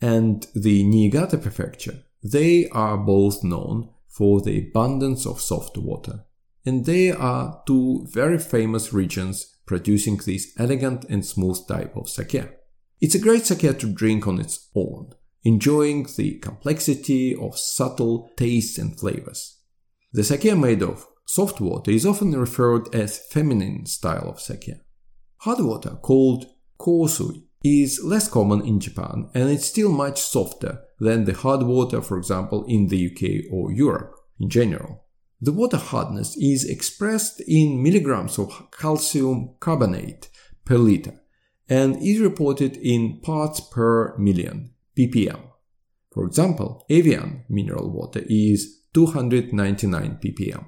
and 0.00 0.46
the 0.54 0.84
Niigata 0.84 1.38
prefecture, 1.38 2.04
they 2.22 2.68
are 2.70 2.96
both 2.96 3.42
known 3.44 3.90
for 4.08 4.40
the 4.40 4.58
abundance 4.58 5.26
of 5.26 5.40
soft 5.40 5.76
water. 5.76 6.24
And 6.64 6.84
they 6.84 7.12
are 7.12 7.62
two 7.66 8.06
very 8.10 8.38
famous 8.38 8.92
regions 8.92 9.55
producing 9.66 10.16
this 10.18 10.52
elegant 10.58 11.04
and 11.08 11.24
smooth 11.24 11.66
type 11.66 11.96
of 11.96 12.08
sake. 12.08 12.48
It's 13.00 13.14
a 13.14 13.20
great 13.20 13.44
sake 13.44 13.78
to 13.78 13.92
drink 13.92 14.26
on 14.26 14.40
its 14.40 14.70
own, 14.74 15.10
enjoying 15.44 16.06
the 16.16 16.38
complexity 16.38 17.34
of 17.34 17.58
subtle 17.58 18.30
tastes 18.36 18.78
and 18.78 18.98
flavors. 18.98 19.60
The 20.12 20.24
sake 20.24 20.56
made 20.56 20.82
of 20.82 21.06
soft 21.26 21.60
water 21.60 21.90
is 21.90 22.06
often 22.06 22.32
referred 22.32 22.94
as 22.94 23.18
feminine 23.18 23.86
style 23.86 24.30
of 24.30 24.40
sake. 24.40 24.70
Hard 25.38 25.60
water, 25.60 25.98
called 26.00 26.46
kosui, 26.78 27.42
is 27.62 28.00
less 28.02 28.28
common 28.28 28.64
in 28.64 28.80
Japan 28.80 29.28
and 29.34 29.50
it's 29.50 29.66
still 29.66 29.90
much 29.90 30.20
softer 30.20 30.82
than 31.00 31.24
the 31.24 31.34
hard 31.34 31.62
water, 31.62 32.00
for 32.00 32.16
example, 32.16 32.64
in 32.68 32.88
the 32.88 33.06
UK 33.10 33.52
or 33.52 33.72
Europe 33.72 34.14
in 34.38 34.48
general. 34.48 35.05
The 35.40 35.52
water 35.52 35.76
hardness 35.76 36.34
is 36.36 36.64
expressed 36.64 37.42
in 37.46 37.82
milligrams 37.82 38.38
of 38.38 38.70
calcium 38.70 39.56
carbonate 39.60 40.30
per 40.64 40.78
liter 40.78 41.20
and 41.68 41.96
is 42.02 42.20
reported 42.20 42.76
in 42.78 43.20
parts 43.20 43.60
per 43.60 44.16
million 44.16 44.70
ppm. 44.96 45.40
For 46.10 46.24
example, 46.24 46.86
Evian 46.88 47.44
mineral 47.50 47.90
water 47.90 48.22
is 48.26 48.80
299 48.94 50.18
ppm. 50.24 50.66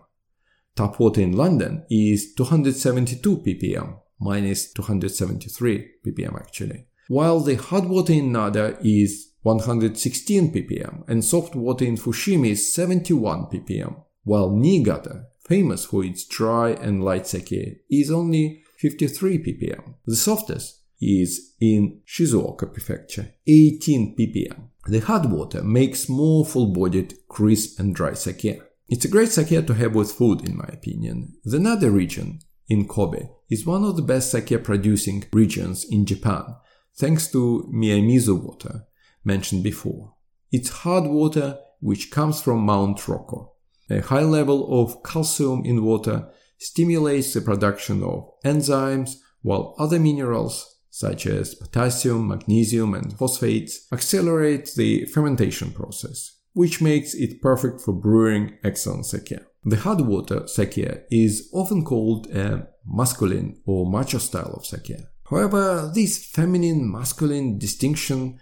Tap 0.76 1.00
water 1.00 1.22
in 1.22 1.32
London 1.32 1.86
is 1.88 2.34
272 2.34 3.38
ppm, 3.38 4.00
minus 4.20 4.70
273 4.74 5.88
ppm 6.06 6.38
actually, 6.38 6.84
while 7.08 7.40
the 7.40 7.54
hard 7.54 7.86
water 7.86 8.12
in 8.12 8.32
Nada 8.32 8.76
is 8.82 9.32
116 9.42 10.52
ppm 10.52 11.08
and 11.08 11.24
soft 11.24 11.54
water 11.54 11.86
in 11.86 11.96
Fushimi 11.96 12.50
is 12.50 12.74
71 12.74 13.46
ppm, 13.46 14.04
while 14.28 14.50
Niigata, 14.50 15.24
famous 15.40 15.86
for 15.86 16.04
its 16.04 16.26
dry 16.26 16.72
and 16.72 17.02
light 17.02 17.26
sake, 17.26 17.80
is 17.90 18.10
only 18.10 18.62
53 18.78 19.38
ppm. 19.38 19.94
The 20.04 20.16
softest 20.16 20.82
is 21.00 21.54
in 21.60 22.02
Shizuoka 22.06 22.70
prefecture, 22.70 23.32
18 23.46 24.16
ppm. 24.18 24.68
The 24.86 24.98
hard 25.00 25.32
water 25.32 25.62
makes 25.62 26.10
more 26.10 26.44
full-bodied, 26.44 27.14
crisp 27.28 27.80
and 27.80 27.94
dry 27.94 28.12
sake. 28.12 28.60
It's 28.88 29.06
a 29.06 29.08
great 29.08 29.30
sake 29.30 29.66
to 29.66 29.74
have 29.74 29.94
with 29.94 30.12
food 30.12 30.46
in 30.46 30.58
my 30.58 30.68
opinion. 30.72 31.34
The 31.44 31.58
Nada 31.58 31.90
region 31.90 32.40
in 32.68 32.86
Kobe 32.86 33.30
is 33.48 33.64
one 33.64 33.82
of 33.82 33.96
the 33.96 34.02
best 34.02 34.30
sake 34.30 34.62
producing 34.62 35.24
regions 35.32 35.86
in 35.88 36.04
Japan, 36.04 36.54
thanks 36.98 37.28
to 37.32 37.70
Miyamizu 37.74 38.42
water 38.42 38.84
mentioned 39.24 39.62
before. 39.62 40.14
It's 40.52 40.68
hard 40.68 41.04
water 41.04 41.58
which 41.80 42.10
comes 42.10 42.42
from 42.42 42.60
Mount 42.60 42.98
Rokko. 42.98 43.52
A 43.90 44.00
high 44.00 44.22
level 44.22 44.82
of 44.82 45.02
calcium 45.02 45.64
in 45.64 45.84
water 45.84 46.28
stimulates 46.58 47.32
the 47.32 47.40
production 47.40 48.02
of 48.02 48.30
enzymes, 48.44 49.16
while 49.42 49.74
other 49.78 49.98
minerals 49.98 50.78
such 50.90 51.26
as 51.26 51.54
potassium, 51.54 52.26
magnesium, 52.26 52.92
and 52.92 53.16
phosphates, 53.16 53.86
accelerate 53.92 54.72
the 54.76 55.04
fermentation 55.06 55.70
process, 55.70 56.38
which 56.54 56.82
makes 56.82 57.14
it 57.14 57.40
perfect 57.40 57.80
for 57.80 57.92
brewing 57.92 58.58
excellent 58.64 59.06
sake. 59.06 59.32
The 59.64 59.76
hard 59.76 60.00
water 60.00 60.48
sake 60.48 61.04
is 61.10 61.48
often 61.52 61.84
called 61.84 62.26
a 62.28 62.66
masculine 62.84 63.60
or 63.64 63.88
macho 63.88 64.18
style 64.18 64.54
of 64.56 64.66
sake. 64.66 65.00
However, 65.30 65.90
this 65.94 66.24
feminine 66.26 66.90
masculine 66.90 67.58
distinction 67.58 68.40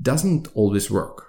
doesn't 0.00 0.48
always 0.54 0.90
work. 0.90 1.26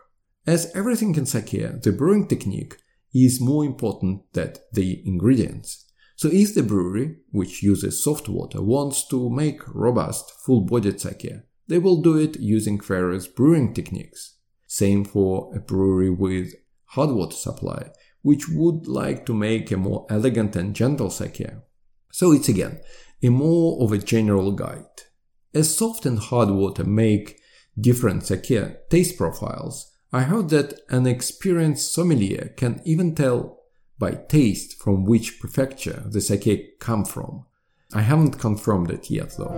As 0.47 0.71
everything 0.73 1.15
in 1.15 1.25
sake, 1.25 1.81
the 1.81 1.91
brewing 1.91 2.27
technique 2.27 2.77
is 3.13 3.41
more 3.41 3.65
important 3.65 4.21
than 4.33 4.53
the 4.73 5.01
ingredients. 5.05 5.85
So 6.15 6.29
if 6.31 6.53
the 6.53 6.63
brewery, 6.63 7.15
which 7.31 7.63
uses 7.63 8.03
soft 8.03 8.27
water, 8.27 8.61
wants 8.61 9.07
to 9.07 9.29
make 9.29 9.67
robust, 9.73 10.31
full-bodied 10.45 10.99
sake, 10.99 11.31
they 11.67 11.79
will 11.79 12.01
do 12.01 12.17
it 12.17 12.39
using 12.39 12.81
various 12.81 13.27
brewing 13.27 13.73
techniques. 13.73 14.35
Same 14.67 15.05
for 15.05 15.51
a 15.55 15.59
brewery 15.59 16.09
with 16.09 16.53
hard 16.85 17.11
water 17.11 17.35
supply, 17.35 17.91
which 18.21 18.49
would 18.49 18.87
like 18.87 19.25
to 19.25 19.33
make 19.33 19.71
a 19.71 19.77
more 19.77 20.05
elegant 20.09 20.55
and 20.55 20.75
gentle 20.75 21.09
sake. 21.09 21.47
So 22.11 22.31
it's 22.31 22.49
again 22.49 22.81
a 23.23 23.29
more 23.29 23.81
of 23.83 23.91
a 23.91 23.97
general 23.97 24.51
guide. 24.51 24.83
As 25.53 25.75
soft 25.75 26.05
and 26.05 26.19
hard 26.19 26.49
water 26.49 26.83
make 26.83 27.39
different 27.79 28.25
sake 28.25 28.89
taste 28.89 29.17
profiles, 29.17 29.88
I 30.11 30.23
heard 30.23 30.49
that 30.49 30.81
an 30.89 31.05
experienced 31.05 31.93
sommelier 31.93 32.51
can 32.57 32.81
even 32.83 33.13
tell 33.13 33.59
by 33.99 34.13
taste 34.13 34.81
from 34.81 35.05
which 35.05 35.39
prefecture 35.39 36.01
the 36.03 36.19
sake 36.19 36.79
come 36.79 37.05
from. 37.05 37.45
I 37.93 38.01
haven't 38.01 38.39
confirmed 38.39 38.89
it 38.89 39.11
yet 39.11 39.35
though. 39.37 39.53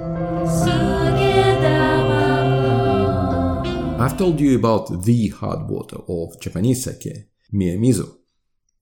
I've 3.98 4.17
told 4.17 4.41
you 4.41 4.58
about 4.58 5.03
the 5.05 5.29
hard 5.29 5.70
water 5.70 6.00
of 6.10 6.38
Japanese 6.41 6.84
sake, 6.84 7.29
Miyamizu. 7.53 8.13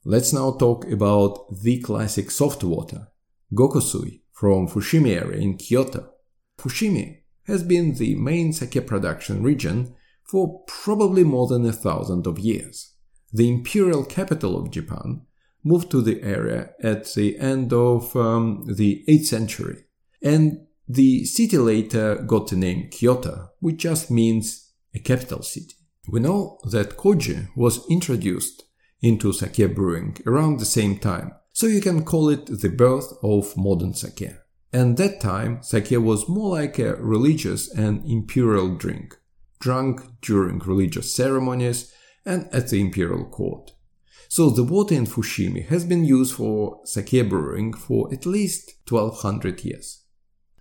Let's 0.03 0.33
now 0.33 0.53
talk 0.53 0.89
about 0.89 1.61
the 1.61 1.81
classic 1.81 2.31
soft 2.31 2.63
water, 2.63 3.09
Gokosui, 3.53 4.21
from 4.31 4.67
Fushimi 4.67 5.21
area 5.21 5.39
in 5.39 5.55
Kyoto. 5.57 6.09
Fushimi 6.57 7.19
has 7.43 7.61
been 7.61 7.93
the 7.93 8.15
main 8.15 8.53
sake 8.53 8.87
production 8.87 9.43
region 9.43 9.93
for 10.29 10.63
probably 10.67 11.23
more 11.23 11.47
than 11.47 11.65
a 11.65 11.73
thousand 11.73 12.27
of 12.27 12.37
years. 12.37 12.93
The 13.33 13.49
imperial 13.49 14.05
capital 14.05 14.55
of 14.57 14.71
Japan 14.71 15.21
moved 15.63 15.89
to 15.91 16.01
the 16.01 16.21
area 16.21 16.71
at 16.81 17.05
the 17.13 17.37
end 17.39 17.73
of 17.73 18.15
um, 18.15 18.63
the 18.67 19.03
8th 19.07 19.25
century, 19.25 19.85
and 20.21 20.65
the 20.87 21.25
city 21.25 21.57
later 21.57 22.15
got 22.15 22.47
the 22.47 22.55
name 22.55 22.89
Kyoto, 22.89 23.49
which 23.59 23.77
just 23.77 24.09
means 24.11 24.71
a 24.93 24.99
capital 24.99 25.41
city. 25.41 25.75
We 26.07 26.19
know 26.19 26.59
that 26.71 26.97
koji 26.97 27.49
was 27.55 27.85
introduced 27.89 28.63
into 29.01 29.33
sake 29.33 29.75
brewing 29.75 30.17
around 30.25 30.59
the 30.59 30.65
same 30.65 30.97
time, 30.97 31.33
so 31.53 31.67
you 31.67 31.81
can 31.81 32.03
call 32.03 32.29
it 32.29 32.45
the 32.45 32.69
birth 32.69 33.13
of 33.23 33.55
modern 33.57 33.93
sake. 33.93 34.31
And 34.71 34.97
that 34.97 35.19
time, 35.21 35.63
sake 35.63 35.91
was 35.91 36.29
more 36.29 36.51
like 36.51 36.77
a 36.79 36.95
religious 36.95 37.71
and 37.73 38.05
imperial 38.05 38.75
drink, 38.75 39.18
drunk 39.59 40.01
during 40.21 40.59
religious 40.59 41.13
ceremonies 41.13 41.93
and 42.25 42.47
at 42.53 42.69
the 42.69 42.79
imperial 42.79 43.25
court. 43.25 43.71
So 44.27 44.49
the 44.49 44.63
water 44.63 44.93
in 44.95 45.05
Fushimi 45.05 45.67
has 45.67 45.85
been 45.85 46.05
used 46.05 46.35
for 46.35 46.81
sake 46.85 47.27
brewing 47.27 47.73
for 47.73 48.13
at 48.13 48.25
least 48.25 48.75
1200 48.87 49.63
years. 49.63 50.03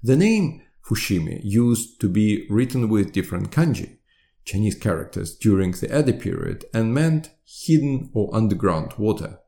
The 0.02 0.16
name 0.16 0.62
Fushimi 0.86 1.40
used 1.44 2.00
to 2.00 2.08
be 2.08 2.46
written 2.48 2.88
with 2.88 3.12
different 3.12 3.50
kanji, 3.50 3.98
Chinese 4.44 4.76
characters 4.76 5.36
during 5.36 5.72
the 5.72 5.86
Edo 5.98 6.18
period 6.18 6.64
and 6.72 6.94
meant 6.94 7.30
hidden 7.44 8.10
or 8.14 8.34
underground 8.34 8.94
water, 8.96 9.40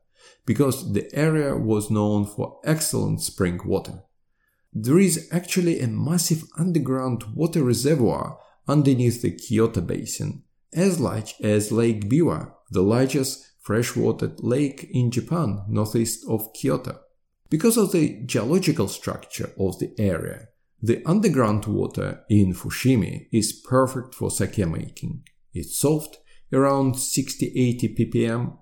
because 0.45 0.93
the 0.93 1.09
area 1.15 1.55
was 1.55 1.89
known 1.89 2.25
for 2.25 2.59
excellent 2.63 3.21
spring 3.21 3.59
water. 3.65 4.03
There 4.71 4.99
is 4.99 5.27
actually 5.31 5.79
a 5.79 5.87
massive 5.87 6.43
underground 6.57 7.23
water 7.33 7.63
reservoir 7.63 8.37
underneath 8.67 9.21
the 9.21 9.31
Kyoto 9.31 9.81
basin, 9.81 10.43
as 10.73 10.99
large 10.99 11.35
as 11.41 11.71
Lake 11.71 12.09
Biwa, 12.09 12.53
the 12.69 12.81
largest 12.81 13.45
freshwater 13.61 14.31
lake 14.39 14.89
in 14.91 15.11
Japan, 15.11 15.63
northeast 15.67 16.25
of 16.27 16.51
Kyoto. 16.53 16.99
Because 17.49 17.77
of 17.77 17.91
the 17.91 18.23
geological 18.25 18.87
structure 18.87 19.51
of 19.59 19.77
the 19.79 19.93
area, 19.99 20.47
the 20.81 21.03
underground 21.05 21.65
water 21.65 22.23
in 22.29 22.53
Fushimi 22.53 23.27
is 23.31 23.51
perfect 23.53 24.15
for 24.15 24.31
sake 24.31 24.65
making. 24.65 25.23
It's 25.53 25.79
soft, 25.79 26.17
around 26.51 26.95
60-80 26.95 27.97
ppm, 27.97 28.57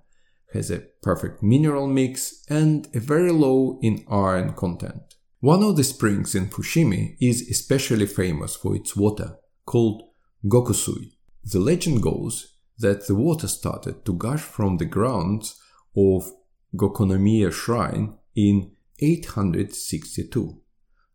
has 0.52 0.70
a 0.70 0.82
perfect 1.02 1.42
mineral 1.42 1.86
mix 1.86 2.44
and 2.48 2.88
a 2.94 3.00
very 3.00 3.30
low 3.30 3.78
in 3.80 4.04
iron 4.10 4.52
content. 4.52 5.14
One 5.38 5.62
of 5.62 5.76
the 5.76 5.84
springs 5.84 6.34
in 6.34 6.48
Fushimi 6.48 7.16
is 7.20 7.48
especially 7.48 8.06
famous 8.06 8.56
for 8.56 8.76
its 8.76 8.94
water, 8.94 9.38
called 9.66 10.02
Gokosui. 10.44 11.12
The 11.44 11.60
legend 11.60 12.02
goes 12.02 12.54
that 12.78 13.06
the 13.06 13.14
water 13.14 13.48
started 13.48 14.04
to 14.04 14.14
gush 14.14 14.40
from 14.40 14.76
the 14.76 14.86
grounds 14.86 15.60
of 15.96 16.30
Gokonomiya 16.76 17.52
Shrine 17.52 18.18
in 18.34 18.72
862. 18.98 20.60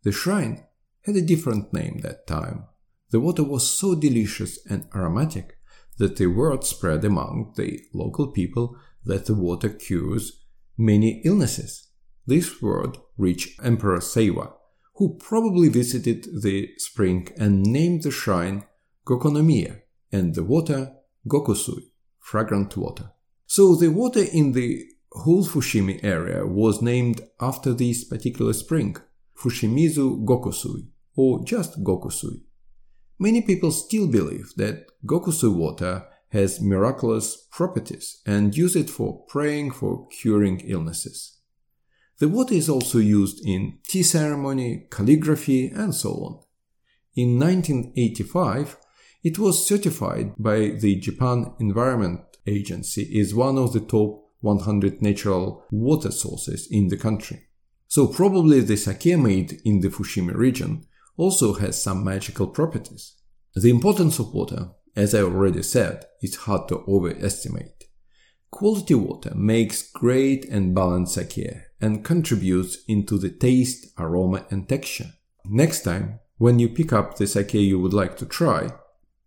The 0.03 0.11
shrine 0.11 0.65
had 1.03 1.15
a 1.15 1.21
different 1.21 1.73
name 1.73 1.99
that 1.99 2.27
time. 2.27 2.65
The 3.11 3.19
water 3.19 3.43
was 3.43 3.69
so 3.69 3.95
delicious 3.95 4.59
and 4.69 4.87
aromatic 4.93 5.57
that 5.97 6.17
the 6.17 6.27
word 6.27 6.63
spread 6.63 7.05
among 7.05 7.53
the 7.55 7.81
local 7.93 8.27
people 8.27 8.77
that 9.05 9.25
the 9.25 9.35
water 9.35 9.69
cures 9.69 10.43
many 10.77 11.21
illnesses. 11.23 11.89
This 12.25 12.61
word 12.61 12.97
reached 13.17 13.63
Emperor 13.63 13.99
Seiwa, 13.99 14.53
who 14.95 15.15
probably 15.17 15.69
visited 15.69 16.41
the 16.41 16.71
spring 16.77 17.27
and 17.37 17.63
named 17.63 18.03
the 18.03 18.11
shrine 18.11 18.63
Gokonomiya 19.05 19.81
and 20.11 20.35
the 20.35 20.43
water 20.43 20.93
Gokosui, 21.27 21.83
fragrant 22.19 22.75
water. 22.77 23.11
So 23.45 23.75
the 23.75 23.89
water 23.89 24.23
in 24.23 24.53
the 24.53 24.85
whole 25.11 25.45
Fushimi 25.45 26.03
area 26.03 26.45
was 26.45 26.81
named 26.81 27.21
after 27.39 27.73
this 27.73 28.03
particular 28.03 28.53
spring, 28.53 28.97
Fushimizu 29.37 30.25
Gokosui, 30.25 30.87
or 31.15 31.43
just 31.43 31.83
Gokosui. 31.83 32.41
Many 33.19 33.41
people 33.41 33.71
still 33.71 34.07
believe 34.07 34.53
that 34.57 34.87
Gokosui 35.05 35.53
water 35.55 36.05
has 36.29 36.61
miraculous 36.61 37.47
properties 37.51 38.21
and 38.25 38.57
use 38.57 38.75
it 38.75 38.89
for 38.89 39.25
praying 39.27 39.71
for 39.71 40.07
curing 40.09 40.59
illnesses. 40.61 41.34
The 42.19 42.29
water 42.29 42.53
is 42.53 42.69
also 42.69 42.99
used 42.99 43.45
in 43.45 43.79
tea 43.87 44.03
ceremony, 44.03 44.87
calligraphy, 44.89 45.67
and 45.67 45.93
so 45.93 46.11
on. 46.11 46.39
In 47.15 47.39
1985, 47.39 48.77
it 49.23 49.37
was 49.37 49.67
certified 49.67 50.33
by 50.37 50.69
the 50.79 50.95
Japan 50.95 51.53
Environment 51.59 52.21
Agency 52.47 53.19
as 53.19 53.33
one 53.33 53.57
of 53.57 53.73
the 53.73 53.79
top 53.79 54.23
100 54.41 55.01
natural 55.01 55.65
water 55.71 56.11
sources 56.11 56.67
in 56.69 56.87
the 56.87 56.97
country. 56.97 57.47
So 57.87 58.07
probably 58.07 58.61
the 58.61 58.77
sake 58.77 59.17
made 59.17 59.59
in 59.65 59.81
the 59.81 59.89
Fushimi 59.89 60.33
region 60.33 60.85
also 61.17 61.53
has 61.53 61.81
some 61.81 62.03
magical 62.03 62.47
properties. 62.47 63.15
The 63.55 63.69
importance 63.69 64.19
of 64.19 64.33
water, 64.33 64.69
as 64.95 65.15
I 65.15 65.21
already 65.21 65.63
said, 65.63 66.05
is 66.21 66.35
hard 66.35 66.67
to 66.69 66.83
overestimate. 66.87 67.74
Quality 68.51 68.95
water 68.95 69.33
makes 69.35 69.91
great 69.91 70.45
and 70.45 70.73
balanced 70.73 71.15
sake 71.15 71.49
and 71.81 72.05
contributes 72.05 72.77
into 72.87 73.17
the 73.17 73.29
taste, 73.29 73.87
aroma 73.97 74.45
and 74.49 74.67
texture. 74.67 75.11
Next 75.43 75.83
time, 75.83 76.19
when 76.37 76.59
you 76.59 76.69
pick 76.69 76.93
up 76.93 77.17
the 77.17 77.27
sake 77.27 77.53
you 77.53 77.79
would 77.79 77.93
like 77.93 78.17
to 78.17 78.25
try, 78.25 78.71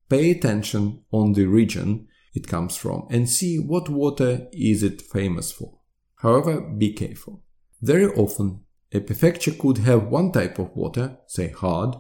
Pay 0.09 0.31
attention 0.31 1.03
on 1.13 1.35
the 1.35 1.45
region 1.45 2.09
it 2.35 2.47
comes 2.47 2.77
from 2.77 3.07
and 3.11 3.29
see 3.29 3.59
what 3.59 3.91
water 3.91 4.49
is 4.53 4.83
it 4.83 5.03
famous 5.03 5.53
for. 5.53 5.79
However, 6.17 6.61
be 6.61 6.93
careful. 6.93 7.43
Very 7.83 8.07
often, 8.07 8.61
a 8.93 9.01
prefecture 9.01 9.53
could 9.53 9.79
have 9.79 10.09
one 10.09 10.33
type 10.33 10.59
of 10.59 10.75
water, 10.75 11.19
say 11.27 11.49
hard, 11.51 11.95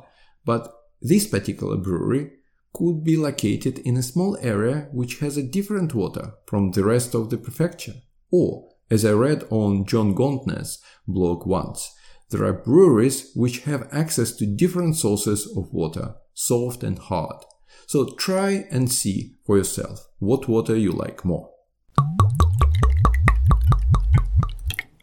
but 0.44 0.72
this 1.02 1.26
particular 1.26 1.76
brewery 1.76 2.30
could 2.72 3.02
be 3.02 3.16
located 3.16 3.78
in 3.80 3.96
a 3.96 4.02
small 4.02 4.36
area 4.40 4.88
which 4.92 5.18
has 5.20 5.36
a 5.36 5.42
different 5.42 5.94
water 5.94 6.34
from 6.46 6.72
the 6.72 6.84
rest 6.84 7.14
of 7.14 7.30
the 7.30 7.38
prefecture. 7.38 7.94
Or, 8.30 8.68
as 8.90 9.04
I 9.04 9.12
read 9.12 9.44
on 9.50 9.86
John 9.86 10.14
Gauntner's 10.14 10.78
blog 11.06 11.46
once, 11.46 11.94
there 12.30 12.44
are 12.44 12.52
breweries 12.52 13.32
which 13.34 13.60
have 13.60 13.88
access 13.90 14.32
to 14.32 14.46
different 14.46 14.96
sources 14.96 15.46
of 15.56 15.72
water, 15.72 16.14
soft 16.34 16.82
and 16.82 16.98
hard. 16.98 17.42
So 17.86 18.14
try 18.16 18.66
and 18.70 18.92
see 18.92 19.36
for 19.46 19.56
yourself 19.56 20.06
what 20.18 20.48
water 20.48 20.76
you 20.76 20.92
like 20.92 21.24
more. 21.24 21.50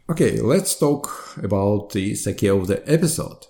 Okay, 0.08 0.40
let's 0.40 0.78
talk 0.78 1.36
about 1.42 1.90
the 1.90 2.14
sake 2.14 2.44
of 2.44 2.68
the 2.68 2.88
episode. 2.90 3.44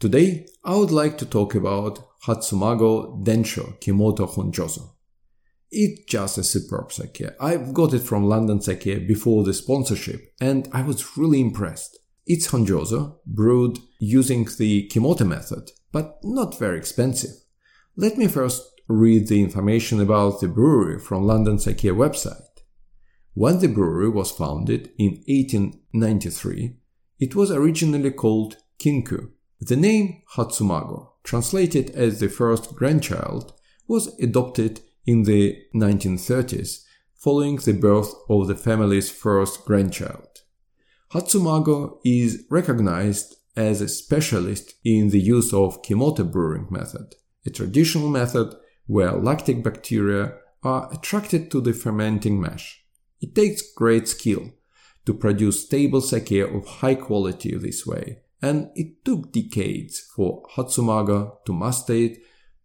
Today, 0.00 0.46
I 0.64 0.74
would 0.74 0.90
like 0.90 1.16
to 1.18 1.26
talk 1.26 1.54
about 1.54 2.00
Hatsumago 2.26 3.24
Densho 3.24 3.80
Kimoto 3.80 4.28
Honjozo. 4.28 4.90
It's 5.70 6.04
just 6.04 6.38
a 6.38 6.44
superb 6.44 6.92
sake. 6.92 7.22
I've 7.40 7.72
got 7.72 7.94
it 7.94 8.02
from 8.02 8.28
London 8.28 8.60
Sake 8.60 9.08
before 9.08 9.42
the 9.42 9.54
sponsorship 9.54 10.32
and 10.40 10.68
I 10.72 10.82
was 10.82 11.16
really 11.16 11.40
impressed. 11.40 11.98
It's 12.26 12.48
Honjozo, 12.48 13.16
brewed 13.26 13.78
using 13.98 14.46
the 14.58 14.88
Kimoto 14.88 15.26
method, 15.26 15.70
but 15.90 16.18
not 16.22 16.58
very 16.58 16.78
expensive. 16.78 17.32
Let 17.96 18.16
me 18.16 18.28
first 18.28 18.62
read 18.86 19.28
the 19.28 19.42
information 19.42 20.00
about 20.00 20.40
the 20.40 20.48
brewery 20.48 21.00
from 21.00 21.26
London 21.26 21.58
Sake 21.58 21.78
website. 21.78 22.36
When 23.34 23.60
the 23.60 23.68
brewery 23.68 24.10
was 24.10 24.30
founded 24.30 24.90
in 24.98 25.22
1893, 25.26 26.76
it 27.18 27.34
was 27.34 27.50
originally 27.50 28.10
called 28.10 28.58
Kinku. 28.78 29.30
The 29.60 29.76
name 29.76 30.22
Hatsumago, 30.34 31.11
translated 31.24 31.90
as 31.90 32.20
the 32.20 32.28
first 32.28 32.74
grandchild, 32.74 33.52
was 33.88 34.18
adopted 34.20 34.80
in 35.06 35.24
the 35.24 35.58
1930s 35.74 36.84
following 37.14 37.56
the 37.56 37.72
birth 37.72 38.12
of 38.28 38.48
the 38.48 38.54
family's 38.54 39.10
first 39.10 39.64
grandchild. 39.64 40.28
Hatsumago 41.12 41.98
is 42.04 42.44
recognized 42.50 43.36
as 43.54 43.80
a 43.80 43.88
specialist 43.88 44.74
in 44.84 45.10
the 45.10 45.20
use 45.20 45.52
of 45.52 45.82
Kimoto 45.82 46.24
brewing 46.24 46.66
method, 46.70 47.14
a 47.46 47.50
traditional 47.50 48.08
method 48.08 48.54
where 48.86 49.12
lactic 49.12 49.62
bacteria 49.62 50.34
are 50.62 50.92
attracted 50.92 51.50
to 51.50 51.60
the 51.60 51.72
fermenting 51.72 52.40
mash. 52.40 52.84
It 53.20 53.34
takes 53.34 53.72
great 53.76 54.08
skill 54.08 54.52
to 55.04 55.14
produce 55.14 55.64
stable 55.64 56.00
sake 56.00 56.32
of 56.32 56.66
high 56.66 56.94
quality 56.94 57.56
this 57.56 57.86
way, 57.86 58.22
and 58.42 58.70
it 58.74 59.04
took 59.04 59.32
decades 59.32 60.00
for 60.14 60.42
Hatsumago 60.56 61.44
to 61.46 61.52
master 61.52 61.94
it 61.94 62.18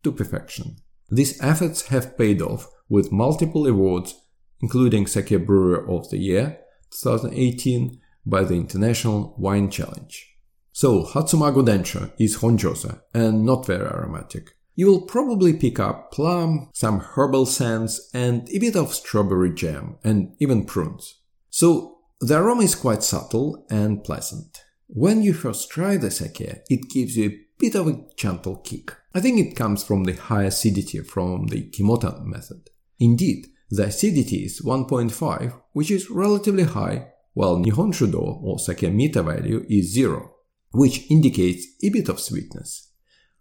to 0.03 0.11
perfection. 0.11 0.77
These 1.09 1.41
efforts 1.41 1.87
have 1.87 2.17
paid 2.17 2.41
off 2.41 2.67
with 2.89 3.11
multiple 3.11 3.67
awards, 3.67 4.19
including 4.61 5.07
Sake 5.07 5.45
Brewer 5.45 5.89
of 5.89 6.09
the 6.09 6.17
Year 6.17 6.59
2018 6.91 7.99
by 8.25 8.43
the 8.43 8.55
International 8.55 9.35
Wine 9.37 9.69
Challenge. 9.69 10.33
So, 10.71 11.03
Hatsumago 11.05 11.65
Densho 11.65 12.11
is 12.19 12.37
honjozo 12.37 13.01
and 13.13 13.45
not 13.45 13.65
very 13.65 13.85
aromatic. 13.85 14.51
You 14.75 14.87
will 14.87 15.01
probably 15.01 15.53
pick 15.53 15.79
up 15.79 16.11
plum, 16.11 16.69
some 16.73 16.99
herbal 16.99 17.47
scents, 17.47 18.11
and 18.13 18.47
a 18.49 18.59
bit 18.59 18.75
of 18.75 18.93
strawberry 18.93 19.53
jam, 19.53 19.97
and 20.03 20.35
even 20.39 20.65
prunes. 20.65 21.15
So, 21.49 21.97
the 22.19 22.37
aroma 22.37 22.63
is 22.63 22.75
quite 22.75 23.01
subtle 23.01 23.65
and 23.71 24.03
pleasant. 24.03 24.61
When 24.89 25.21
you 25.21 25.33
first 25.33 25.69
try 25.69 25.97
the 25.97 26.09
sake, 26.09 26.39
it 26.41 26.89
gives 26.89 27.17
you 27.17 27.29
a 27.29 27.39
bit 27.59 27.75
of 27.75 27.87
a 27.87 28.05
gentle 28.15 28.55
kick. 28.57 28.95
I 29.13 29.19
think 29.19 29.39
it 29.39 29.55
comes 29.55 29.83
from 29.83 30.05
the 30.05 30.13
high 30.13 30.43
acidity 30.43 30.99
from 31.01 31.47
the 31.47 31.69
Kimoto 31.69 32.23
method. 32.23 32.69
Indeed, 32.97 33.47
the 33.69 33.87
acidity 33.87 34.45
is 34.45 34.61
1.5, 34.61 35.61
which 35.73 35.91
is 35.91 36.09
relatively 36.09 36.63
high, 36.63 37.09
while 37.33 37.57
Nihon 37.57 37.93
Shudo 37.93 38.41
or 38.41 38.59
sake 38.59 38.89
meter 38.93 39.23
value 39.23 39.65
is 39.69 39.91
0, 39.93 40.31
which 40.71 41.11
indicates 41.11 41.67
a 41.83 41.89
bit 41.89 42.07
of 42.07 42.21
sweetness. 42.21 42.93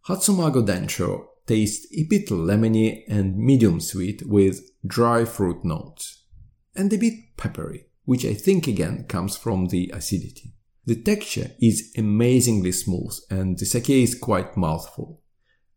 Hatsumago 0.09 0.67
Densho 0.67 1.27
tastes 1.47 1.87
a 1.97 2.05
bit 2.05 2.27
lemony 2.29 3.05
and 3.09 3.39
medium 3.39 3.81
sweet 3.81 4.27
with 4.27 4.69
dry 4.85 5.25
fruit 5.25 5.65
notes, 5.65 6.25
and 6.75 6.93
a 6.93 6.99
bit 6.99 7.37
peppery, 7.37 7.87
which 8.05 8.25
I 8.25 8.35
think 8.35 8.67
again 8.67 9.05
comes 9.05 9.37
from 9.37 9.69
the 9.69 9.93
acidity. 9.95 10.55
The 10.87 10.95
texture 10.95 11.51
is 11.61 11.93
amazingly 11.99 12.71
smooth 12.71 13.19
and 13.29 13.59
the 13.59 13.67
sake 13.67 13.91
is 13.91 14.15
quite 14.17 14.57
mouthful. 14.57 15.21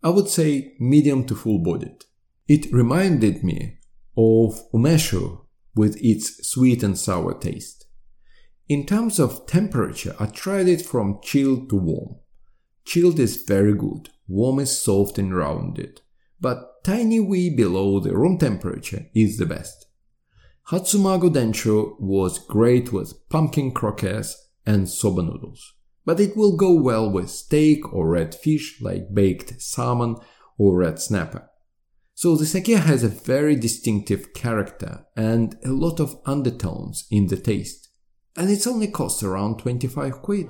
I 0.03 0.09
would 0.09 0.29
say 0.29 0.75
medium 0.79 1.25
to 1.25 1.35
full 1.35 1.59
bodied. 1.59 2.05
It 2.47 2.71
reminded 2.71 3.43
me 3.43 3.79
of 4.15 4.71
umeshu 4.71 5.45
with 5.75 5.97
its 5.99 6.47
sweet 6.47 6.83
and 6.83 6.97
sour 6.97 7.33
taste. 7.33 7.87
In 8.67 8.85
terms 8.85 9.19
of 9.19 9.47
temperature, 9.47 10.15
I 10.19 10.27
tried 10.27 10.67
it 10.67 10.83
from 10.83 11.19
chilled 11.23 11.69
to 11.69 11.75
warm. 11.75 12.17
Chilled 12.85 13.19
is 13.19 13.43
very 13.47 13.73
good, 13.73 14.09
warm 14.27 14.59
is 14.59 14.79
soft 14.79 15.17
and 15.17 15.35
rounded, 15.35 16.01
but 16.39 16.83
tiny 16.83 17.19
wee 17.19 17.49
below 17.49 17.99
the 17.99 18.15
room 18.15 18.37
temperature 18.37 19.07
is 19.15 19.37
the 19.37 19.47
best. 19.47 19.87
Hatsumago 20.69 21.29
Densho 21.33 21.99
was 21.99 22.37
great 22.37 22.93
with 22.93 23.27
pumpkin 23.29 23.71
croquettes 23.71 24.48
and 24.65 24.89
soba 24.89 25.21
noodles. 25.23 25.73
But 26.05 26.19
it 26.19 26.35
will 26.35 26.55
go 26.55 26.73
well 26.73 27.09
with 27.09 27.29
steak 27.29 27.93
or 27.93 28.09
red 28.09 28.33
fish 28.33 28.79
like 28.81 29.13
baked 29.13 29.61
salmon 29.61 30.17
or 30.57 30.77
red 30.77 30.99
snapper. 30.99 31.49
So 32.15 32.35
the 32.35 32.45
sake 32.45 32.67
has 32.67 33.03
a 33.03 33.07
very 33.07 33.55
distinctive 33.55 34.33
character 34.33 35.05
and 35.15 35.55
a 35.63 35.69
lot 35.69 35.99
of 35.99 36.19
undertones 36.25 37.07
in 37.09 37.27
the 37.27 37.37
taste. 37.37 37.89
And 38.35 38.49
it's 38.49 38.67
only 38.67 38.87
cost 38.87 39.23
around 39.23 39.59
25 39.59 40.21
quid. 40.21 40.49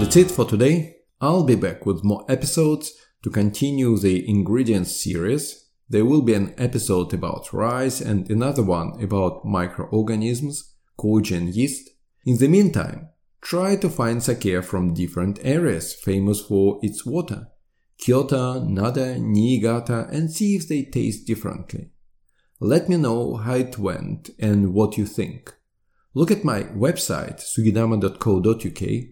That's 0.00 0.16
it 0.16 0.30
for 0.30 0.44
today. 0.44 0.96
I'll 1.20 1.44
be 1.44 1.56
back 1.56 1.84
with 1.84 2.02
more 2.02 2.24
episodes 2.28 2.92
to 3.22 3.30
continue 3.30 3.98
the 3.98 4.26
ingredients 4.26 5.02
series 5.02 5.69
there 5.90 6.04
will 6.04 6.22
be 6.22 6.34
an 6.34 6.54
episode 6.56 7.12
about 7.12 7.52
rice 7.52 8.00
and 8.00 8.30
another 8.30 8.62
one 8.62 9.02
about 9.02 9.44
microorganisms, 9.44 10.72
koji 10.96 11.36
and 11.36 11.48
yeast. 11.54 11.90
In 12.24 12.38
the 12.38 12.46
meantime, 12.48 13.08
try 13.42 13.74
to 13.74 13.90
find 13.90 14.22
sake 14.22 14.62
from 14.62 14.94
different 14.94 15.40
areas 15.42 15.92
famous 15.92 16.40
for 16.40 16.78
its 16.80 17.04
water. 17.04 17.48
Kyoto, 17.98 18.64
Nada, 18.64 19.18
Niigata 19.18 20.08
and 20.10 20.30
see 20.30 20.54
if 20.54 20.68
they 20.68 20.84
taste 20.84 21.26
differently. 21.26 21.90
Let 22.60 22.88
me 22.88 22.96
know 22.96 23.36
how 23.36 23.54
it 23.54 23.76
went 23.76 24.30
and 24.38 24.72
what 24.72 24.96
you 24.96 25.06
think. 25.06 25.54
Look 26.14 26.30
at 26.30 26.44
my 26.44 26.64
website 26.64 27.40
sugidama.co.uk. 27.40 29.04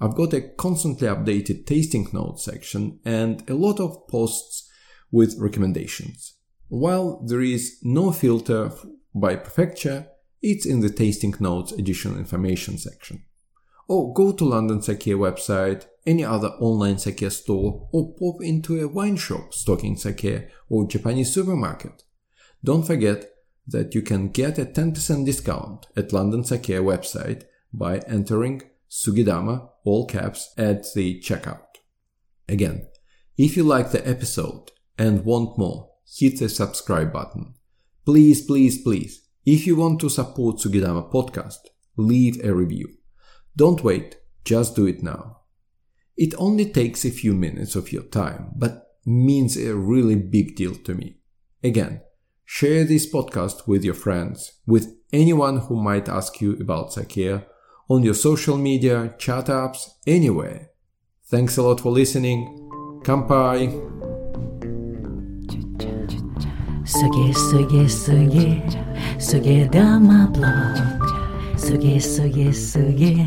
I've 0.00 0.16
got 0.16 0.32
a 0.32 0.40
constantly 0.56 1.08
updated 1.08 1.66
tasting 1.66 2.08
notes 2.12 2.44
section 2.44 3.00
and 3.04 3.48
a 3.50 3.54
lot 3.54 3.80
of 3.80 4.08
posts 4.08 4.68
with 5.12 5.38
recommendations. 5.38 6.34
While 6.68 7.22
there 7.26 7.42
is 7.42 7.78
no 7.82 8.10
filter 8.10 8.72
by 9.14 9.36
prefecture, 9.36 10.08
it's 10.40 10.66
in 10.66 10.80
the 10.80 10.90
tasting 10.90 11.34
notes 11.38 11.70
additional 11.70 12.18
information 12.18 12.78
section. 12.78 13.22
Or 13.86 14.12
go 14.12 14.32
to 14.32 14.44
London 14.44 14.82
Sake 14.82 15.14
website, 15.14 15.86
any 16.06 16.24
other 16.24 16.48
online 16.58 16.98
sake 16.98 17.30
store, 17.30 17.88
or 17.92 18.14
pop 18.14 18.42
into 18.42 18.80
a 18.80 18.88
wine 18.88 19.16
shop 19.16 19.52
stocking 19.52 19.96
sake 19.96 20.48
or 20.68 20.88
Japanese 20.88 21.32
supermarket. 21.32 22.02
Don't 22.64 22.84
forget 22.84 23.30
that 23.66 23.94
you 23.94 24.02
can 24.02 24.28
get 24.28 24.58
a 24.58 24.64
10% 24.64 25.24
discount 25.24 25.86
at 25.96 26.12
London 26.12 26.42
Sake 26.42 26.80
website 26.80 27.44
by 27.72 27.98
entering 28.08 28.62
Sugidama, 28.90 29.68
all 29.84 30.06
caps, 30.06 30.52
at 30.58 30.84
the 30.94 31.20
checkout. 31.20 31.62
Again, 32.48 32.88
if 33.38 33.56
you 33.56 33.62
like 33.62 33.92
the 33.92 34.06
episode 34.06 34.71
and 34.98 35.24
want 35.24 35.58
more, 35.58 35.90
hit 36.06 36.38
the 36.38 36.48
subscribe 36.48 37.12
button. 37.12 37.54
Please, 38.04 38.44
please, 38.44 38.82
please, 38.82 39.28
if 39.44 39.66
you 39.66 39.76
want 39.76 40.00
to 40.00 40.08
support 40.08 40.56
Sugidama 40.56 41.10
podcast, 41.10 41.58
leave 41.96 42.42
a 42.44 42.54
review. 42.54 42.88
Don't 43.56 43.82
wait, 43.84 44.16
just 44.44 44.76
do 44.76 44.86
it 44.86 45.02
now. 45.02 45.40
It 46.16 46.34
only 46.38 46.66
takes 46.66 47.04
a 47.04 47.10
few 47.10 47.34
minutes 47.34 47.74
of 47.74 47.92
your 47.92 48.04
time, 48.04 48.52
but 48.56 48.88
means 49.04 49.56
a 49.56 49.74
really 49.74 50.16
big 50.16 50.56
deal 50.56 50.74
to 50.74 50.94
me. 50.94 51.18
Again, 51.62 52.02
share 52.44 52.84
this 52.84 53.10
podcast 53.10 53.66
with 53.66 53.84
your 53.84 53.94
friends, 53.94 54.52
with 54.66 54.94
anyone 55.12 55.58
who 55.58 55.82
might 55.82 56.08
ask 56.08 56.40
you 56.40 56.56
about 56.60 56.92
sake, 56.92 57.44
on 57.88 58.02
your 58.02 58.14
social 58.14 58.56
media, 58.56 59.14
chat 59.18 59.46
apps, 59.46 59.88
anywhere. 60.06 60.70
Thanks 61.26 61.56
a 61.56 61.62
lot 61.62 61.80
for 61.80 61.90
listening. 61.90 62.58
Kampai! 63.04 63.91
Suge, 66.92 67.32
suge, 67.32 67.88
suge, 67.88 68.62
suge 69.18 69.66
dama 69.72 70.28
blog. 70.30 71.00
Suge, 71.56 71.98
suge, 71.98 72.52
suge, 72.52 73.26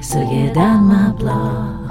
suge 0.00 0.54
dama 0.54 1.14
block. 1.18 1.81